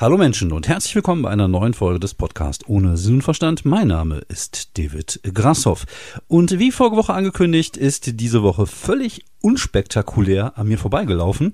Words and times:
Hallo 0.00 0.16
Menschen 0.16 0.50
und 0.52 0.66
herzlich 0.66 0.94
willkommen 0.94 1.20
bei 1.20 1.28
einer 1.28 1.46
neuen 1.46 1.74
Folge 1.74 2.00
des 2.00 2.14
Podcasts 2.14 2.66
ohne 2.66 2.96
Sinn 2.96 3.16
und 3.16 3.22
Verstand. 3.22 3.66
Mein 3.66 3.88
Name 3.88 4.22
ist 4.28 4.78
David 4.78 5.20
Grassoff 5.34 5.84
und 6.26 6.58
wie 6.58 6.72
vorige 6.72 6.96
Woche 6.96 7.12
angekündigt 7.12 7.76
ist 7.76 8.18
diese 8.18 8.42
Woche 8.42 8.66
völlig 8.66 9.26
unspektakulär 9.42 10.56
an 10.56 10.68
mir 10.68 10.78
vorbeigelaufen 10.78 11.52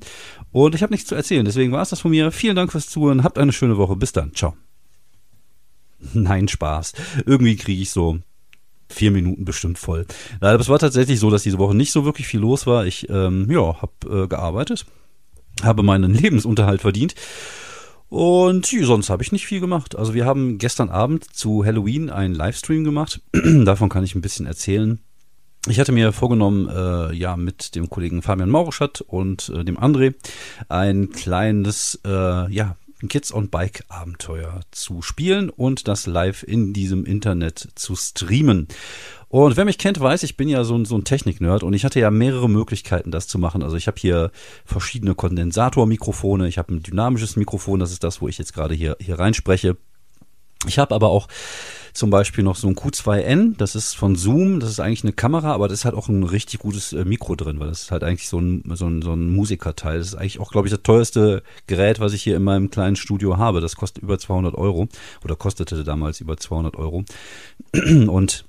und 0.53 0.77
ich 0.77 0.85
habe 0.85 0.95
nichts 0.95 1.09
zu 1.09 1.17
erzählen. 1.17 1.45
Deswegen 1.45 1.73
war 1.73 1.83
es 1.83 1.91
das 1.91 1.99
von 1.99 2.13
mir. 2.13 2.31
Vielen 2.31 2.55
Dank 2.55 2.71
fürs 2.71 2.89
Zuhören. 2.89 3.25
Habt 3.25 3.37
eine 3.37 3.53
schöne 3.53 3.79
Woche. 3.79 3.97
Bis 3.97 4.13
dann. 4.13 4.33
Ciao. 4.33 4.55
Nein, 6.13 6.47
Spaß. 6.47 6.93
Irgendwie 7.27 7.57
kriege 7.57 7.83
ich 7.83 7.91
so 7.91 8.21
vier 8.89 9.11
Minuten 9.11 9.45
bestimmt 9.45 9.81
voll. 9.81 10.07
Aber 10.39 10.61
es 10.61 10.69
war 10.69 10.79
tatsächlich 10.79 11.19
so, 11.19 11.31
dass 11.31 11.43
diese 11.43 11.59
Woche 11.59 11.75
nicht 11.75 11.91
so 11.91 12.05
wirklich 12.05 12.29
viel 12.29 12.39
los 12.39 12.65
war. 12.69 12.87
Ich 12.87 13.09
ähm, 13.11 13.51
ja, 13.51 13.83
habe 13.83 14.23
äh, 14.23 14.29
gearbeitet, 14.29 14.87
habe 15.65 15.83
meinen 15.83 16.15
Lebensunterhalt 16.15 16.83
verdient 16.83 17.17
und 18.09 18.67
sonst 18.67 19.11
habe 19.11 19.23
ich 19.23 19.33
nicht 19.33 19.47
viel 19.47 19.61
gemacht. 19.61 19.97
Also 19.97 20.15
wir 20.15 20.27
haben 20.27 20.59
gestern 20.59 20.91
Abend 20.91 21.25
zu 21.25 21.65
Halloween 21.65 22.11
einen 22.11 22.35
Livestream 22.35 22.85
gemacht. 22.85 23.21
Davon 23.33 23.89
kann 23.89 24.05
ich 24.05 24.15
ein 24.15 24.21
bisschen 24.21 24.47
erzählen. 24.47 25.01
Ich 25.69 25.81
hatte 25.81 25.91
mir 25.91 26.13
vorgenommen, 26.13 26.69
äh, 26.69 27.13
ja, 27.13 27.37
mit 27.37 27.75
dem 27.75 27.91
Kollegen 27.91 28.23
Fabian 28.23 28.51
Maurischat 28.51 29.01
und 29.01 29.49
äh, 29.49 29.65
dem 29.65 29.77
André 29.79 30.15
ein 30.69 31.11
kleines, 31.11 32.01
äh, 32.07 32.53
ja, 32.53 32.77
Kids 33.09 33.33
on 33.33 33.51
Bike 33.51 33.85
Abenteuer 33.89 34.61
zu 34.71 35.03
spielen 35.03 35.51
und 35.51 35.87
das 35.87 36.07
live 36.07 36.43
in 36.43 36.73
diesem 36.73 37.05
Internet 37.05 37.69
zu 37.75 37.95
streamen. 37.95 38.69
Und 39.29 39.57
wer 39.57 39.65
mich 39.65 39.79
kennt, 39.79 40.01
weiß, 40.01 40.23
ich 40.23 40.37
bin 40.37 40.49
ja 40.49 40.65
so 40.65 40.77
ein, 40.77 40.85
so 40.85 40.97
ein 40.97 41.05
Technik-Nerd 41.05 41.63
und 41.63 41.75
ich 41.75 41.85
hatte 41.85 42.01
ja 42.01 42.11
mehrere 42.11 42.49
Möglichkeiten, 42.49 43.11
das 43.11 43.29
zu 43.29 43.39
machen. 43.39 43.63
Also 43.63 43.77
ich 43.77 43.87
habe 43.87 44.01
hier 44.01 44.31
verschiedene 44.65 45.15
Kondensatormikrofone, 45.15 46.49
ich 46.49 46.59
habe 46.59 46.75
ein 46.75 46.83
dynamisches 46.83 47.37
Mikrofon, 47.37 47.81
das 47.81 47.93
ist 47.93 48.05
das, 48.05 48.23
wo 48.23 48.29
ich 48.29 48.39
jetzt 48.39 48.55
gerade 48.55 48.75
hier, 48.75 48.97
hier 49.01 49.19
reinspreche. 49.19 49.77
Ich 50.67 50.79
habe 50.79 50.95
aber 50.95 51.09
auch 51.09 51.29
zum 51.97 52.11
Beispiel 52.11 52.45
noch 52.45 52.57
so 52.57 52.69
ein 52.69 52.77
Q2N, 52.77 53.57
das 53.57 53.75
ist 53.75 53.95
von 53.95 54.17
Zoom, 54.17 54.61
das 54.61 54.71
ist 54.71 54.81
eigentlich 54.81 55.03
eine 55.03 55.13
Kamera, 55.13 55.53
aber 55.53 55.69
das 55.69 55.85
halt 55.85 55.95
auch 55.95 56.09
ein 56.09 56.23
richtig 56.23 56.61
gutes 56.61 56.93
äh, 56.93 57.05
Mikro 57.05 57.35
drin, 57.37 57.59
weil 57.59 57.69
das 57.69 57.83
ist 57.83 57.91
halt 57.91 58.05
eigentlich 58.05 58.29
so 58.29 58.39
ein, 58.39 58.63
so 58.75 58.87
ein, 58.87 59.03
so 59.03 59.15
ein 59.15 59.35
Musikerteil. 59.35 59.99
Das 59.99 60.09
ist 60.09 60.15
eigentlich 60.15 60.39
auch, 60.39 60.53
glaube 60.53 60.69
ich, 60.69 60.73
das 60.73 60.83
teuerste 60.83 61.43
Gerät, 61.67 61.99
was 61.99 62.13
ich 62.13 62.23
hier 62.23 62.37
in 62.37 62.45
meinem 62.45 62.71
kleinen 62.71 62.97
Studio 62.97 63.39
habe. 63.39 63.61
Das 63.61 63.77
kostet 63.77 64.03
über 64.03 64.19
200 64.19 64.55
Euro 64.55 64.89
oder 65.25 65.37
kostete 65.37 65.85
damals 65.85 66.21
über 66.21 66.37
200 66.37 66.77
Euro. 66.77 67.05
Und 67.73 68.45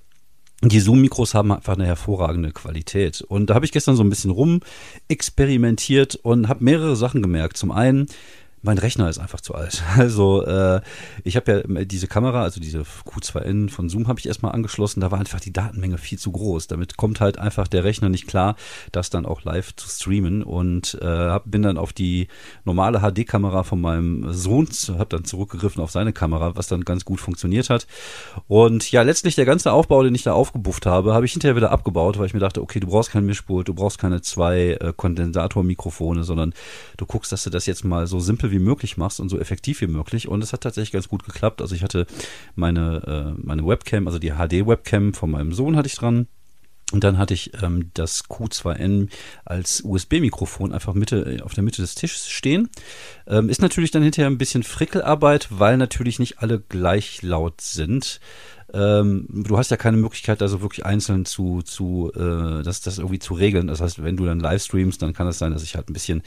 die 0.64 0.80
Zoom-Mikros 0.80 1.34
haben 1.34 1.52
einfach 1.52 1.76
eine 1.76 1.86
hervorragende 1.86 2.52
Qualität. 2.52 3.22
Und 3.22 3.50
da 3.50 3.56
habe 3.56 3.66
ich 3.66 3.72
gestern 3.72 3.96
so 3.96 4.04
ein 4.04 4.10
bisschen 4.10 4.32
rum 4.32 4.62
experimentiert 5.08 6.16
und 6.16 6.50
habe 6.50 6.64
mehrere 6.64 6.96
Sachen 6.96 7.22
gemerkt. 7.22 7.58
Zum 7.58 7.72
einen, 7.72 8.08
mein 8.68 8.78
Rechner 8.78 9.10
ist 9.10 9.18
einfach 9.18 9.42
zu 9.42 9.56
alt. 9.56 9.84
Also 9.98 10.46
äh, 10.46 10.82
ich 11.24 11.36
habe 11.36 11.64
ja 11.66 11.86
diese 11.86 12.08
Kamera, 12.08 12.44
also 12.44 12.60
diese 12.62 12.82
Q2N 12.82 13.70
von 13.70 13.90
Zoom 13.90 14.08
habe 14.08 14.20
ich 14.20 14.28
erstmal 14.28 14.52
angeschlossen, 14.52 15.02
da 15.02 15.12
war 15.12 15.20
einfach 15.20 15.40
die 15.40 15.52
Datenmenge 15.52 15.98
viel 15.98 16.20
zu 16.20 16.32
groß. 16.32 16.68
Damit 16.68 16.98
kommt 16.98 17.20
halt 17.20 17.40
einfach 17.40 17.68
der 17.68 17.84
Rechner 17.84 18.10
nicht 18.10 18.28
klar, 18.28 18.56
das 18.92 19.10
dann 19.10 19.26
auch 19.26 19.44
live 19.44 19.76
zu 19.76 19.90
streamen 19.90 20.44
und 20.44 20.98
äh, 21.02 21.06
hab, 21.06 21.50
bin 21.50 21.64
dann 21.64 21.78
auf 21.78 21.94
die 21.94 22.28
normale 22.64 23.00
HD-Kamera 23.00 23.64
von 23.64 23.82
meinem 23.82 24.32
Sohn, 24.34 24.68
habe 24.90 25.06
dann 25.10 25.24
zurückgegriffen 25.24 25.82
auf 25.82 25.92
seine 25.92 26.14
Kamera, 26.14 26.56
was 26.56 26.68
dann 26.68 26.82
ganz 26.82 27.06
gut 27.06 27.22
funktioniert 27.22 27.70
hat. 27.70 27.88
Und 28.48 28.92
ja, 28.92 29.02
letztlich 29.02 29.36
der 29.36 29.46
ganze 29.46 29.72
Aufbau, 29.72 30.04
den 30.04 30.14
ich 30.14 30.24
da 30.24 30.34
aufgebufft 30.34 30.86
habe, 30.86 31.14
habe 31.14 31.26
ich 31.26 31.32
hinterher 31.32 31.56
wieder 31.56 31.72
abgebaut, 31.72 32.20
weil 32.20 32.26
ich 32.26 32.34
mir 32.34 32.40
dachte, 32.40 32.62
okay, 32.62 32.80
du 32.80 32.88
brauchst 32.88 33.12
kein 33.12 33.26
Mischpult, 33.26 33.68
du 33.68 33.74
brauchst 33.74 33.98
keine 33.98 34.22
zwei 34.22 34.78
äh, 34.80 34.94
Kondensatormikrofone, 34.96 36.24
sondern 36.24 36.54
du 36.98 37.06
guckst, 37.06 37.32
dass 37.32 37.44
du 37.44 37.50
das 37.50 37.66
jetzt 37.66 37.86
mal 37.86 38.08
so 38.08 38.20
simpel 38.20 38.52
wie 38.52 38.57
möglich 38.60 38.98
machst 38.98 39.20
und 39.20 39.30
so 39.30 39.40
effektiv 39.40 39.82
wie 39.82 39.88
möglich. 39.88 40.28
Und 40.28 40.44
es 40.44 40.54
hat 40.54 40.62
tatsächlich 40.62 40.92
ganz 40.92 41.08
gut 41.08 41.26
geklappt. 41.26 41.62
Also 41.62 41.76
ich 41.76 41.84
hatte 41.84 42.08
meine, 42.56 43.36
äh, 43.38 43.42
meine 43.42 43.66
Webcam, 43.66 44.08
also 44.08 44.20
die 44.20 44.32
HD-Webcam 44.32 45.14
von 45.14 45.32
meinem 45.32 45.54
Sohn 45.54 45.76
hatte 45.76 45.88
ich 45.88 45.96
dran. 45.96 46.28
Und 46.94 47.04
dann 47.04 47.18
hatte 47.18 47.34
ich 47.34 47.52
ähm, 47.62 47.92
das 47.94 48.24
Q2N 48.30 49.10
als 49.44 49.82
USB-Mikrofon 49.84 50.72
einfach 50.72 50.94
Mitte, 50.94 51.42
auf 51.44 51.54
der 51.54 51.64
Mitte 51.64 51.82
des 51.82 51.96
Tisches 51.96 52.30
stehen. 52.30 52.70
Ähm, 53.28 53.50
ist 53.50 53.62
natürlich 53.62 53.92
dann 53.92 54.04
hinterher 54.04 54.30
ein 54.30 54.38
bisschen 54.38 54.64
Frickelarbeit, 54.64 55.50
weil 55.50 55.76
natürlich 55.76 56.18
nicht 56.18 56.40
alle 56.40 56.62
gleich 56.62 57.22
laut 57.24 57.60
sind. 57.60 58.22
Ähm, 58.74 59.28
du 59.30 59.58
hast 59.58 59.70
ja 59.70 59.76
keine 59.76 59.98
Möglichkeit, 59.98 60.42
also 60.42 60.62
wirklich 60.62 60.86
einzeln 60.86 61.26
zu, 61.26 61.62
zu 61.62 62.12
äh, 62.16 62.64
das, 62.64 62.80
das 62.80 63.00
irgendwie 63.00 63.20
zu 63.20 63.34
regeln. 63.34 63.68
Das 63.68 63.82
heißt, 63.82 64.02
wenn 64.02 64.16
du 64.16 64.26
dann 64.26 64.40
live 64.40 64.64
streamst, 64.64 65.02
dann 65.02 65.14
kann 65.14 65.28
es 65.28 65.40
sein, 65.40 65.52
dass 65.52 65.64
ich 65.64 65.76
halt 65.76 65.90
ein 65.90 65.94
bisschen 65.94 66.24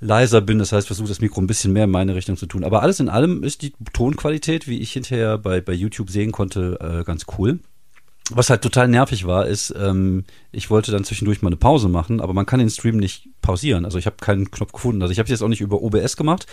leiser 0.00 0.40
bin. 0.40 0.58
Das 0.58 0.72
heißt, 0.72 0.86
versuche 0.86 1.08
das 1.08 1.20
Mikro 1.20 1.40
ein 1.40 1.46
bisschen 1.46 1.72
mehr 1.72 1.84
in 1.84 1.90
meine 1.90 2.14
Richtung 2.14 2.36
zu 2.36 2.46
tun. 2.46 2.64
Aber 2.64 2.82
alles 2.82 3.00
in 3.00 3.08
allem 3.08 3.42
ist 3.42 3.62
die 3.62 3.72
Tonqualität, 3.92 4.68
wie 4.68 4.80
ich 4.80 4.92
hinterher 4.92 5.38
bei, 5.38 5.60
bei 5.60 5.72
YouTube 5.72 6.10
sehen 6.10 6.32
konnte, 6.32 6.78
äh, 6.80 7.04
ganz 7.04 7.26
cool. 7.38 7.60
Was 8.30 8.48
halt 8.48 8.62
total 8.62 8.88
nervig 8.88 9.26
war, 9.26 9.46
ist, 9.46 9.74
ähm, 9.78 10.24
ich 10.50 10.70
wollte 10.70 10.90
dann 10.90 11.04
zwischendurch 11.04 11.42
mal 11.42 11.48
eine 11.48 11.56
Pause 11.56 11.88
machen, 11.88 12.22
aber 12.22 12.32
man 12.32 12.46
kann 12.46 12.58
den 12.58 12.70
Stream 12.70 12.96
nicht 12.96 13.28
pausieren. 13.42 13.84
Also 13.84 13.98
ich 13.98 14.06
habe 14.06 14.16
keinen 14.16 14.50
Knopf 14.50 14.72
gefunden. 14.72 15.02
Also 15.02 15.12
ich 15.12 15.18
habe 15.18 15.26
es 15.26 15.30
jetzt 15.30 15.42
auch 15.42 15.48
nicht 15.48 15.60
über 15.60 15.82
OBS 15.82 16.16
gemacht. 16.16 16.46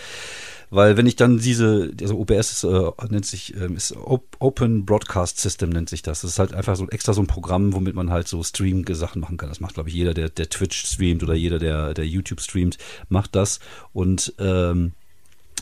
Weil 0.74 0.96
wenn 0.96 1.06
ich 1.06 1.16
dann 1.16 1.36
diese, 1.36 1.92
also 2.00 2.18
OBS 2.18 2.50
ist, 2.50 2.64
äh, 2.64 2.90
nennt 3.10 3.26
sich, 3.26 3.54
äh, 3.54 3.70
ist 3.74 3.94
Open 3.94 4.86
Broadcast 4.86 5.38
System 5.38 5.68
nennt 5.68 5.90
sich 5.90 6.00
das. 6.00 6.22
Das 6.22 6.30
ist 6.30 6.38
halt 6.38 6.54
einfach 6.54 6.76
so 6.76 6.88
extra 6.88 7.12
so 7.12 7.20
ein 7.20 7.26
Programm, 7.26 7.74
womit 7.74 7.94
man 7.94 8.10
halt 8.10 8.26
so 8.26 8.42
Stream-Sachen 8.42 9.20
machen 9.20 9.36
kann. 9.36 9.50
Das 9.50 9.60
macht, 9.60 9.74
glaube 9.74 9.90
ich, 9.90 9.94
jeder, 9.94 10.14
der, 10.14 10.30
der 10.30 10.48
Twitch 10.48 10.86
streamt 10.86 11.22
oder 11.22 11.34
jeder, 11.34 11.58
der, 11.58 11.92
der 11.92 12.06
YouTube 12.06 12.40
streamt, 12.40 12.78
macht 13.10 13.34
das. 13.36 13.60
Und 13.92 14.32
ähm, 14.38 14.92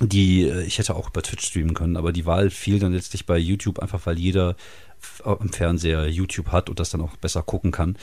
die, 0.00 0.44
äh, 0.44 0.62
ich 0.62 0.78
hätte 0.78 0.96
auch 0.96 1.10
bei 1.10 1.20
Twitch 1.20 1.46
streamen 1.46 1.74
können, 1.74 1.96
aber 1.96 2.12
die 2.12 2.26
Wahl 2.26 2.50
fiel 2.50 2.78
dann 2.78 2.92
letztlich 2.92 3.26
bei 3.26 3.38
YouTube, 3.38 3.78
einfach 3.78 4.06
weil 4.06 4.18
jeder 4.18 4.56
am 5.24 5.48
Fernseher 5.50 6.08
YouTube 6.08 6.48
hat 6.48 6.68
und 6.68 6.78
das 6.78 6.90
dann 6.90 7.00
auch 7.00 7.16
besser 7.16 7.42
gucken 7.42 7.70
kann. 7.70 7.96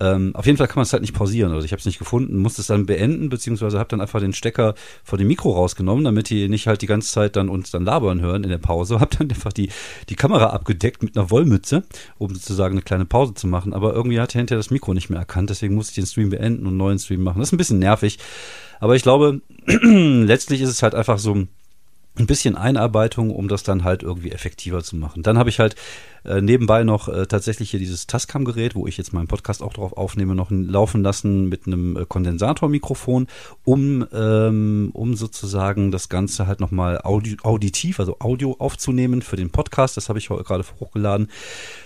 Ähm, 0.00 0.34
auf 0.34 0.46
jeden 0.46 0.58
Fall 0.58 0.66
kann 0.66 0.76
man 0.76 0.82
es 0.82 0.92
halt 0.92 1.02
nicht 1.02 1.14
pausieren. 1.14 1.52
Also 1.52 1.64
ich 1.64 1.72
habe 1.72 1.78
es 1.78 1.86
nicht 1.86 1.98
gefunden, 1.98 2.38
musste 2.38 2.60
es 2.60 2.66
dann 2.66 2.84
beenden, 2.84 3.28
beziehungsweise 3.28 3.78
habe 3.78 3.88
dann 3.88 4.00
einfach 4.00 4.20
den 4.20 4.32
Stecker 4.32 4.74
von 5.04 5.18
dem 5.18 5.28
Mikro 5.28 5.52
rausgenommen, 5.52 6.04
damit 6.04 6.30
die 6.30 6.48
nicht 6.48 6.66
halt 6.66 6.82
die 6.82 6.86
ganze 6.86 7.12
Zeit 7.12 7.36
dann 7.36 7.48
uns 7.48 7.70
dann 7.70 7.84
labern 7.84 8.20
hören 8.20 8.42
in 8.42 8.50
der 8.50 8.58
Pause. 8.58 9.00
Habe 9.04 9.16
dann 9.16 9.30
einfach 9.30 9.52
die, 9.52 9.70
die 10.08 10.16
Kamera 10.16 10.46
abgedeckt 10.46 11.02
mit 11.02 11.16
einer 11.16 11.30
Wollmütze, 11.30 11.84
um 12.18 12.34
sozusagen 12.34 12.74
eine 12.74 12.82
kleine 12.82 13.04
Pause 13.04 13.34
zu 13.34 13.46
machen. 13.46 13.72
Aber 13.72 13.94
irgendwie 13.94 14.20
hat 14.20 14.34
er 14.34 14.40
hinterher 14.40 14.58
das 14.58 14.70
Mikro 14.70 14.94
nicht 14.94 15.10
mehr 15.10 15.18
erkannt, 15.20 15.50
deswegen 15.50 15.74
musste 15.74 15.90
ich 15.90 15.96
den 15.96 16.06
Stream 16.06 16.30
beenden 16.30 16.62
und 16.62 16.68
einen 16.68 16.76
neuen 16.76 16.98
Stream 16.98 17.22
machen. 17.22 17.38
Das 17.38 17.48
ist 17.48 17.52
ein 17.52 17.58
bisschen 17.58 17.78
nervig. 17.78 18.18
Aber 18.80 18.96
ich 18.96 19.02
glaube, 19.02 19.42
letztlich 19.66 20.60
ist 20.60 20.70
es 20.70 20.82
halt 20.82 20.94
einfach 20.94 21.18
so 21.18 21.34
ein 22.16 22.26
bisschen 22.26 22.56
Einarbeitung, 22.56 23.30
um 23.30 23.48
das 23.48 23.62
dann 23.62 23.84
halt 23.84 24.02
irgendwie 24.02 24.30
effektiver 24.30 24.82
zu 24.82 24.96
machen. 24.96 25.22
Dann 25.22 25.38
habe 25.38 25.50
ich 25.50 25.58
halt 25.58 25.74
äh, 26.24 26.40
nebenbei 26.40 26.84
noch 26.84 27.08
äh, 27.08 27.26
tatsächlich 27.26 27.70
hier 27.70 27.80
dieses 27.80 28.06
Tascam-Gerät, 28.06 28.74
wo 28.74 28.86
ich 28.86 28.96
jetzt 28.96 29.12
meinen 29.12 29.28
Podcast 29.28 29.62
auch 29.62 29.72
drauf 29.72 29.92
aufnehme, 29.94 30.34
noch 30.34 30.50
laufen 30.50 31.02
lassen 31.02 31.48
mit 31.48 31.66
einem 31.66 31.96
äh, 31.96 32.06
Kondensatormikrofon, 32.06 33.26
um, 33.64 34.06
ähm, 34.12 34.90
um 34.92 35.14
sozusagen 35.14 35.90
das 35.90 36.08
Ganze 36.08 36.46
halt 36.46 36.60
nochmal 36.60 37.00
audi 37.02 37.36
auditiv, 37.42 38.00
also 38.00 38.16
Audio 38.20 38.56
aufzunehmen 38.58 39.22
für 39.22 39.36
den 39.36 39.50
Podcast. 39.50 39.96
Das 39.96 40.08
habe 40.08 40.18
ich 40.18 40.28
gerade 40.28 40.64
hochgeladen. 40.80 41.28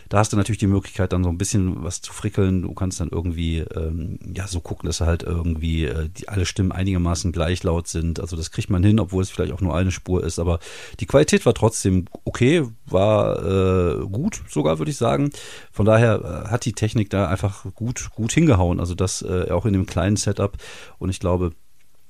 Da 0.08 0.18
hast 0.18 0.32
du 0.32 0.36
natürlich 0.36 0.58
die 0.58 0.66
Möglichkeit, 0.66 1.12
dann 1.12 1.22
so 1.22 1.28
ein 1.28 1.36
bisschen 1.36 1.84
was 1.84 2.00
zu 2.00 2.12
frickeln. 2.12 2.62
Du 2.62 2.72
kannst 2.72 3.00
dann 3.00 3.10
irgendwie, 3.10 3.58
ähm, 3.58 4.18
ja, 4.34 4.46
so 4.46 4.60
gucken, 4.60 4.86
dass 4.86 5.00
halt 5.00 5.22
irgendwie 5.22 5.84
äh, 5.84 6.08
die, 6.08 6.28
alle 6.28 6.46
Stimmen 6.46 6.72
einigermaßen 6.72 7.30
gleich 7.30 7.62
laut 7.62 7.88
sind. 7.88 8.18
Also 8.18 8.36
das 8.36 8.50
kriegt 8.50 8.70
man 8.70 8.82
hin, 8.82 9.00
obwohl 9.00 9.22
es 9.22 9.30
vielleicht 9.30 9.52
auch 9.52 9.60
nur 9.60 9.76
eine 9.76 9.90
Spur 9.90 10.24
ist. 10.24 10.38
Aber 10.38 10.60
die 11.00 11.06
Qualität 11.06 11.44
war 11.44 11.52
trotzdem 11.52 12.06
okay, 12.24 12.64
war 12.92 13.44
äh, 13.44 14.06
gut 14.06 14.42
sogar, 14.48 14.78
würde 14.78 14.90
ich 14.90 14.96
sagen. 14.96 15.30
Von 15.72 15.86
daher 15.86 16.44
äh, 16.46 16.50
hat 16.50 16.64
die 16.64 16.72
Technik 16.72 17.10
da 17.10 17.28
einfach 17.28 17.64
gut, 17.74 18.10
gut 18.14 18.32
hingehauen. 18.32 18.80
Also 18.80 18.94
das 18.94 19.22
äh, 19.22 19.50
auch 19.50 19.66
in 19.66 19.72
dem 19.72 19.86
kleinen 19.86 20.16
Setup. 20.16 20.56
Und 20.98 21.10
ich 21.10 21.20
glaube, 21.20 21.52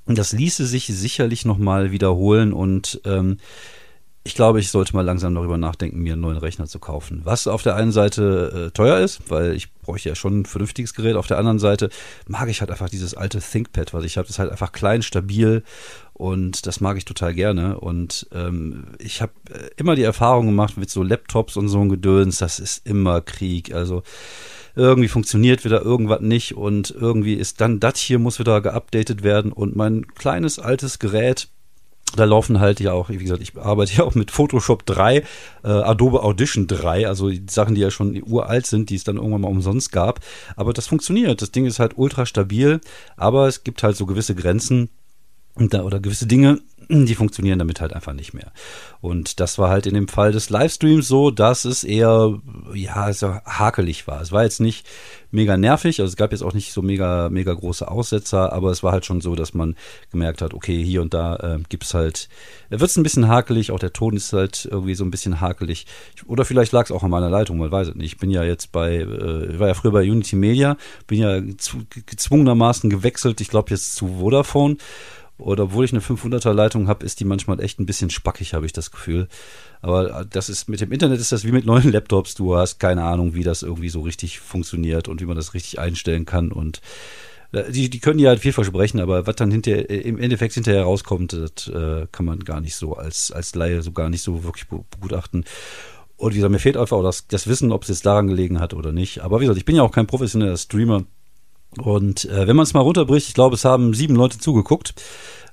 das 0.06 0.32
ließe 0.32 0.66
sich 0.66 0.86
sicherlich 0.86 1.44
nochmal 1.44 1.90
wiederholen 1.90 2.52
und 2.52 3.00
ähm, 3.04 3.38
ich 4.28 4.34
glaube, 4.34 4.60
ich 4.60 4.70
sollte 4.70 4.94
mal 4.94 5.06
langsam 5.06 5.34
darüber 5.34 5.56
nachdenken, 5.56 6.00
mir 6.00 6.12
einen 6.12 6.20
neuen 6.20 6.36
Rechner 6.36 6.66
zu 6.66 6.78
kaufen. 6.78 7.22
Was 7.24 7.46
auf 7.46 7.62
der 7.62 7.76
einen 7.76 7.92
Seite 7.92 8.66
äh, 8.66 8.70
teuer 8.72 8.98
ist, 8.98 9.22
weil 9.30 9.54
ich 9.54 9.72
bräuchte 9.72 10.10
ja 10.10 10.14
schon 10.14 10.40
ein 10.40 10.44
vernünftiges 10.44 10.92
Gerät. 10.92 11.16
Auf 11.16 11.26
der 11.26 11.38
anderen 11.38 11.58
Seite 11.58 11.88
mag 12.26 12.50
ich 12.50 12.60
halt 12.60 12.70
einfach 12.70 12.90
dieses 12.90 13.14
alte 13.14 13.40
ThinkPad, 13.40 13.94
was 13.94 14.04
ich 14.04 14.18
habe. 14.18 14.26
Das 14.26 14.34
ist 14.34 14.38
halt 14.38 14.50
einfach 14.50 14.72
klein, 14.72 15.00
stabil 15.00 15.62
und 16.12 16.66
das 16.66 16.82
mag 16.82 16.98
ich 16.98 17.06
total 17.06 17.32
gerne. 17.32 17.80
Und 17.80 18.28
ähm, 18.34 18.88
ich 18.98 19.22
habe 19.22 19.32
äh, 19.50 19.70
immer 19.78 19.94
die 19.94 20.02
Erfahrung 20.02 20.44
gemacht 20.44 20.76
mit 20.76 20.90
so 20.90 21.02
Laptops 21.02 21.56
und 21.56 21.70
so 21.70 21.80
ein 21.80 21.88
Gedöns, 21.88 22.36
das 22.36 22.58
ist 22.58 22.86
immer 22.86 23.22
Krieg. 23.22 23.74
Also 23.74 24.02
irgendwie 24.76 25.08
funktioniert 25.08 25.64
wieder 25.64 25.80
irgendwas 25.80 26.20
nicht 26.20 26.54
und 26.54 26.90
irgendwie 26.90 27.34
ist 27.34 27.62
dann 27.62 27.80
das 27.80 27.98
hier 27.98 28.18
muss 28.18 28.38
wieder 28.38 28.60
geupdatet 28.60 29.22
werden 29.22 29.52
und 29.52 29.74
mein 29.74 30.06
kleines 30.08 30.58
altes 30.58 30.98
Gerät 30.98 31.48
da 32.16 32.24
laufen 32.24 32.60
halt 32.60 32.80
ja 32.80 32.92
auch, 32.92 33.08
wie 33.10 33.16
gesagt, 33.16 33.42
ich 33.42 33.56
arbeite 33.56 33.92
ja 33.96 34.04
auch 34.04 34.14
mit 34.14 34.30
Photoshop 34.30 34.86
3, 34.86 35.16
äh, 35.16 35.24
Adobe 35.64 36.22
Audition 36.22 36.66
3, 36.66 37.06
also 37.06 37.30
die 37.30 37.42
Sachen, 37.48 37.74
die 37.74 37.80
ja 37.80 37.90
schon 37.90 38.20
uralt 38.22 38.66
sind, 38.66 38.90
die 38.90 38.96
es 38.96 39.04
dann 39.04 39.16
irgendwann 39.16 39.42
mal 39.42 39.48
umsonst 39.48 39.92
gab. 39.92 40.20
Aber 40.56 40.72
das 40.72 40.86
funktioniert. 40.86 41.42
Das 41.42 41.50
Ding 41.50 41.66
ist 41.66 41.78
halt 41.78 41.96
ultra 41.96 42.26
stabil, 42.26 42.80
aber 43.16 43.48
es 43.48 43.64
gibt 43.64 43.82
halt 43.82 43.96
so 43.96 44.06
gewisse 44.06 44.34
Grenzen 44.34 44.90
oder 45.56 45.98
gewisse 45.98 46.26
Dinge, 46.26 46.60
die 46.88 47.14
funktionieren 47.14 47.58
damit 47.58 47.80
halt 47.80 47.92
einfach 47.92 48.14
nicht 48.14 48.32
mehr. 48.32 48.50
Und 49.00 49.40
das 49.40 49.58
war 49.58 49.68
halt 49.68 49.86
in 49.86 49.94
dem 49.94 50.08
Fall 50.08 50.32
des 50.32 50.48
Livestreams 50.48 51.06
so, 51.06 51.30
dass 51.30 51.64
es 51.64 51.84
eher, 51.84 52.38
ja, 52.72 52.94
also 52.94 53.34
hakelig 53.44 54.06
war. 54.06 54.20
Es 54.22 54.32
war 54.32 54.44
jetzt 54.44 54.60
nicht 54.60 54.86
mega 55.30 55.58
nervig, 55.58 56.00
also 56.00 56.10
es 56.10 56.16
gab 56.16 56.32
jetzt 56.32 56.42
auch 56.42 56.54
nicht 56.54 56.72
so 56.72 56.80
mega, 56.80 57.28
mega 57.28 57.52
große 57.52 57.86
Aussetzer, 57.86 58.52
aber 58.52 58.70
es 58.70 58.82
war 58.82 58.92
halt 58.92 59.04
schon 59.04 59.20
so, 59.20 59.34
dass 59.34 59.52
man 59.52 59.76
gemerkt 60.10 60.40
hat, 60.40 60.54
okay, 60.54 60.82
hier 60.82 61.02
und 61.02 61.12
da 61.12 61.36
äh, 61.36 61.58
gibt's 61.68 61.92
halt, 61.92 62.30
da 62.70 62.80
wird's 62.80 62.96
ein 62.96 63.02
bisschen 63.02 63.28
hakelig, 63.28 63.70
auch 63.70 63.78
der 63.78 63.92
Ton 63.92 64.16
ist 64.16 64.32
halt 64.32 64.66
irgendwie 64.70 64.94
so 64.94 65.04
ein 65.04 65.10
bisschen 65.10 65.42
hakelig. 65.42 65.86
Oder 66.26 66.46
vielleicht 66.46 66.72
lag 66.72 66.86
es 66.86 66.92
auch 66.92 67.02
an 67.02 67.10
meiner 67.10 67.28
Leitung, 67.28 67.58
man 67.58 67.70
weiß 67.70 67.88
es 67.88 67.94
nicht. 67.94 68.14
Ich 68.14 68.18
bin 68.18 68.30
ja 68.30 68.42
jetzt 68.42 68.72
bei, 68.72 68.94
äh, 68.94 69.52
ich 69.52 69.58
war 69.58 69.68
ja 69.68 69.74
früher 69.74 69.92
bei 69.92 70.10
Unity 70.10 70.36
Media, 70.36 70.78
bin 71.06 71.20
ja 71.20 71.40
gezwungenermaßen 72.06 72.88
gewechselt, 72.88 73.42
ich 73.42 73.48
glaube 73.48 73.70
jetzt 73.70 73.96
zu 73.96 74.18
Vodafone 74.20 74.78
oder 75.38 75.64
obwohl 75.64 75.84
ich 75.84 75.92
eine 75.92 76.00
500er 76.00 76.52
Leitung 76.52 76.88
habe, 76.88 77.06
ist 77.06 77.20
die 77.20 77.24
manchmal 77.24 77.60
echt 77.60 77.78
ein 77.78 77.86
bisschen 77.86 78.10
spackig, 78.10 78.54
habe 78.54 78.66
ich 78.66 78.72
das 78.72 78.90
Gefühl. 78.90 79.28
Aber 79.80 80.24
das 80.28 80.48
ist 80.48 80.68
mit 80.68 80.80
dem 80.80 80.92
Internet 80.92 81.20
ist 81.20 81.32
das 81.32 81.44
wie 81.44 81.52
mit 81.52 81.64
neuen 81.64 81.92
Laptops. 81.92 82.34
Du 82.34 82.56
hast 82.56 82.78
keine 82.78 83.04
Ahnung, 83.04 83.34
wie 83.34 83.44
das 83.44 83.62
irgendwie 83.62 83.88
so 83.88 84.00
richtig 84.00 84.40
funktioniert 84.40 85.08
und 85.08 85.20
wie 85.20 85.26
man 85.26 85.36
das 85.36 85.54
richtig 85.54 85.78
einstellen 85.78 86.26
kann. 86.26 86.50
Und 86.50 86.80
äh, 87.52 87.70
die, 87.70 87.88
die 87.88 88.00
können 88.00 88.18
ja 88.18 88.30
halt 88.30 88.40
viel 88.40 88.52
versprechen, 88.52 89.00
aber 89.00 89.26
was 89.26 89.36
dann 89.36 89.50
hinterher, 89.50 89.88
im 89.88 90.18
Endeffekt 90.18 90.54
hinterher 90.54 90.82
rauskommt, 90.82 91.32
das 91.32 91.68
äh, 91.68 92.06
kann 92.10 92.26
man 92.26 92.40
gar 92.40 92.60
nicht 92.60 92.74
so 92.74 92.94
als, 92.94 93.30
als 93.30 93.54
Laie 93.54 93.82
so 93.82 93.92
gar 93.92 94.10
nicht 94.10 94.22
so 94.22 94.44
wirklich 94.44 94.66
begutachten. 94.68 95.44
Und 96.16 96.32
wie 96.32 96.38
gesagt, 96.38 96.50
mir 96.50 96.58
fehlt 96.58 96.76
einfach 96.76 96.96
auch 96.96 97.04
das, 97.04 97.28
das 97.28 97.46
Wissen, 97.46 97.70
ob 97.70 97.84
es 97.84 97.88
jetzt 97.90 98.04
daran 98.04 98.26
gelegen 98.26 98.58
hat 98.58 98.74
oder 98.74 98.90
nicht. 98.90 99.20
Aber 99.20 99.38
wie 99.38 99.44
gesagt, 99.44 99.58
ich 99.58 99.64
bin 99.64 99.76
ja 99.76 99.82
auch 99.82 99.92
kein 99.92 100.08
professioneller 100.08 100.56
Streamer. 100.56 101.04
Und 101.76 102.24
äh, 102.24 102.46
wenn 102.46 102.56
man 102.56 102.64
es 102.64 102.74
mal 102.74 102.80
runterbricht, 102.80 103.28
ich 103.28 103.34
glaube, 103.34 103.54
es 103.54 103.64
haben 103.64 103.94
sieben 103.94 104.16
Leute 104.16 104.38
zugeguckt, 104.38 104.94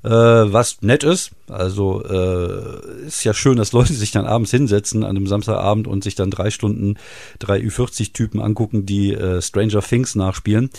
äh, 0.04 0.10
was 0.10 0.82
nett 0.82 1.04
ist. 1.04 1.32
Also 1.50 2.04
äh, 2.04 3.06
ist 3.08 3.24
ja 3.24 3.34
schön, 3.34 3.58
dass 3.58 3.74
Leute 3.74 3.94
sich 3.94 4.12
dann 4.12 4.26
abends 4.26 4.52
hinsetzen 4.52 5.04
an 5.04 5.12
einem 5.12 5.28
Samstagabend 5.28 5.88
und 5.88 6.04
sich 6.04 6.16
dann 6.16 6.32
drei 6.32 6.52
Stunden 6.52 6.96
drei 7.40 7.60
Ü40-Typen 7.60 8.40
angucken, 8.40 8.86
die 8.86 9.14
äh, 9.14 9.42
Stranger 9.42 9.82
Things 9.82 10.16
nachspielen. 10.16 10.70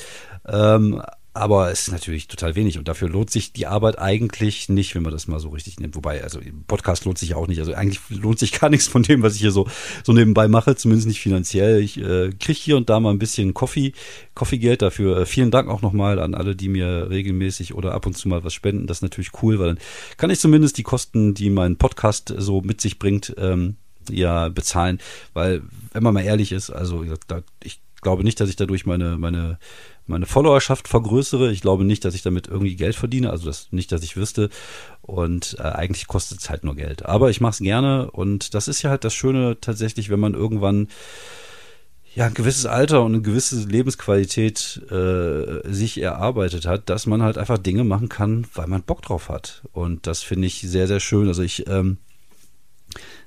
Ähm, 0.49 1.03
aber 1.37 1.71
es 1.71 1.83
ist 1.83 1.93
natürlich 1.93 2.29
total 2.29 2.55
wenig 2.55 2.79
und 2.79 2.89
dafür 2.89 3.09
lohnt 3.09 3.31
sich 3.31 3.53
die 3.53 3.67
Arbeit 3.67 3.99
eigentlich 3.99 4.69
nicht, 4.69 4.95
wenn 4.95 5.03
man 5.03 5.13
das 5.13 5.29
mal 5.29 5.39
so 5.39 5.51
richtig 5.51 5.79
nimmt. 5.79 5.95
Wobei, 5.95 6.23
also 6.23 6.41
Podcast 6.67 7.05
lohnt 7.05 7.19
sich 7.19 7.35
auch 7.35 7.47
nicht. 7.47 7.59
Also 7.59 7.75
eigentlich 7.75 8.01
lohnt 8.09 8.39
sich 8.39 8.53
gar 8.61 8.71
nichts 8.71 8.89
von 8.89 9.03
dem, 9.03 9.23
was 9.23 9.35
ich 9.35 9.43
hier 9.43 9.51
so, 9.51 9.69
so 10.03 10.13
nebenbei 10.13 10.49
mache, 10.49 10.77
zumindest 10.77 11.09
nicht 11.09 11.21
finanziell. 11.21 11.81
Ich 11.81 11.99
äh, 11.99 12.31
kriege 12.31 12.59
hier 12.59 12.77
und 12.77 12.89
da 12.89 13.01
mal 13.01 13.11
ein 13.11 13.19
bisschen 13.19 13.55
Coffee, 13.55 13.93
Coffee-Geld 14.35 14.83
dafür. 14.83 15.19
Äh, 15.19 15.27
vielen 15.27 15.51
Dank 15.51 15.69
auch 15.69 15.83
nochmal 15.83 16.19
an 16.19 16.35
alle, 16.35 16.57
die 16.57 16.69
mir 16.69 17.11
regelmäßig 17.11 17.75
oder 17.75 17.93
ab 17.93 18.07
und 18.07 18.17
zu 18.17 18.29
mal 18.29 18.43
was 18.43 18.55
spenden. 18.55 18.87
Das 18.87 18.99
ist 18.99 19.03
natürlich 19.03 19.43
cool, 19.43 19.59
weil 19.59 19.69
dann 19.69 19.79
kann 20.17 20.31
ich 20.31 20.41
zumindest 20.41 20.79
die 20.79 20.85
Kosten, 20.85 21.35
die 21.35 21.51
mein 21.51 21.77
Podcast 21.77 22.35
so 22.39 22.63
mit 22.63 22.81
sich 22.81 22.99
bringt, 22.99 23.35
ähm, 23.37 23.77
ja 24.11 24.49
bezahlen. 24.49 25.01
Weil, 25.35 25.63
wenn 25.93 26.03
man 26.03 26.15
mal 26.15 26.25
ehrlich 26.25 26.53
ist, 26.53 26.71
also 26.71 27.05
ich 27.63 27.81
glaube 28.01 28.25
nicht, 28.25 28.41
dass 28.41 28.49
ich 28.49 28.57
dadurch 28.57 28.87
meine, 28.87 29.19
meine 29.19 29.59
meine 30.07 30.27
Followerschaft 30.27 30.89
vergrößere. 30.89 31.51
Ich 31.53 31.61
glaube 31.61 31.85
nicht, 31.85 32.05
dass 32.05 32.15
ich 32.15 32.23
damit 32.23 32.49
irgendwie 32.49 32.77
Geld 32.77 32.97
verdiene, 32.97 33.31
also 33.31 33.47
das 33.47 33.69
nicht, 33.73 33.93
dass 33.93 34.03
ich 34.03 34.17
wüsste. 34.17 34.51
Und 35.03 35.57
äh, 35.59 35.63
eigentlich 35.63 36.07
kostet 36.07 36.41
es 36.41 36.51
halt 36.51 36.65
nur 36.65 36.77
Geld. 36.77 37.07
Aber 37.07 37.31
ich 37.31 37.41
mache 37.41 37.53
es 37.53 37.59
gerne 37.59 38.11
und 38.11 38.55
das 38.55 38.69
ist 38.69 38.83
ja 38.83 38.91
halt 38.91 39.05
das 39.05 39.15
Schöne 39.15 39.59
tatsächlich, 39.61 40.11
wenn 40.11 40.21
man 40.21 40.35
irgendwann 40.35 40.89
ja 42.15 42.27
ein 42.27 42.35
gewisses 42.35 42.65
Alter 42.65 43.05
und 43.05 43.15
eine 43.15 43.23
gewisse 43.23 43.63
Lebensqualität 43.69 44.81
äh, 44.91 45.71
sich 45.71 46.01
erarbeitet 46.01 46.67
hat, 46.67 46.89
dass 46.89 47.07
man 47.07 47.23
halt 47.23 47.37
einfach 47.37 47.59
Dinge 47.59 47.85
machen 47.85 48.09
kann, 48.09 48.47
weil 48.55 48.67
man 48.67 48.83
Bock 48.83 49.03
drauf 49.03 49.29
hat. 49.29 49.63
Und 49.73 50.07
das 50.07 50.23
finde 50.23 50.47
ich 50.47 50.63
sehr, 50.63 50.89
sehr 50.89 51.01
schön. 51.01 51.29
Also 51.29 51.43
ich 51.43 51.69
ähm, 51.69 51.99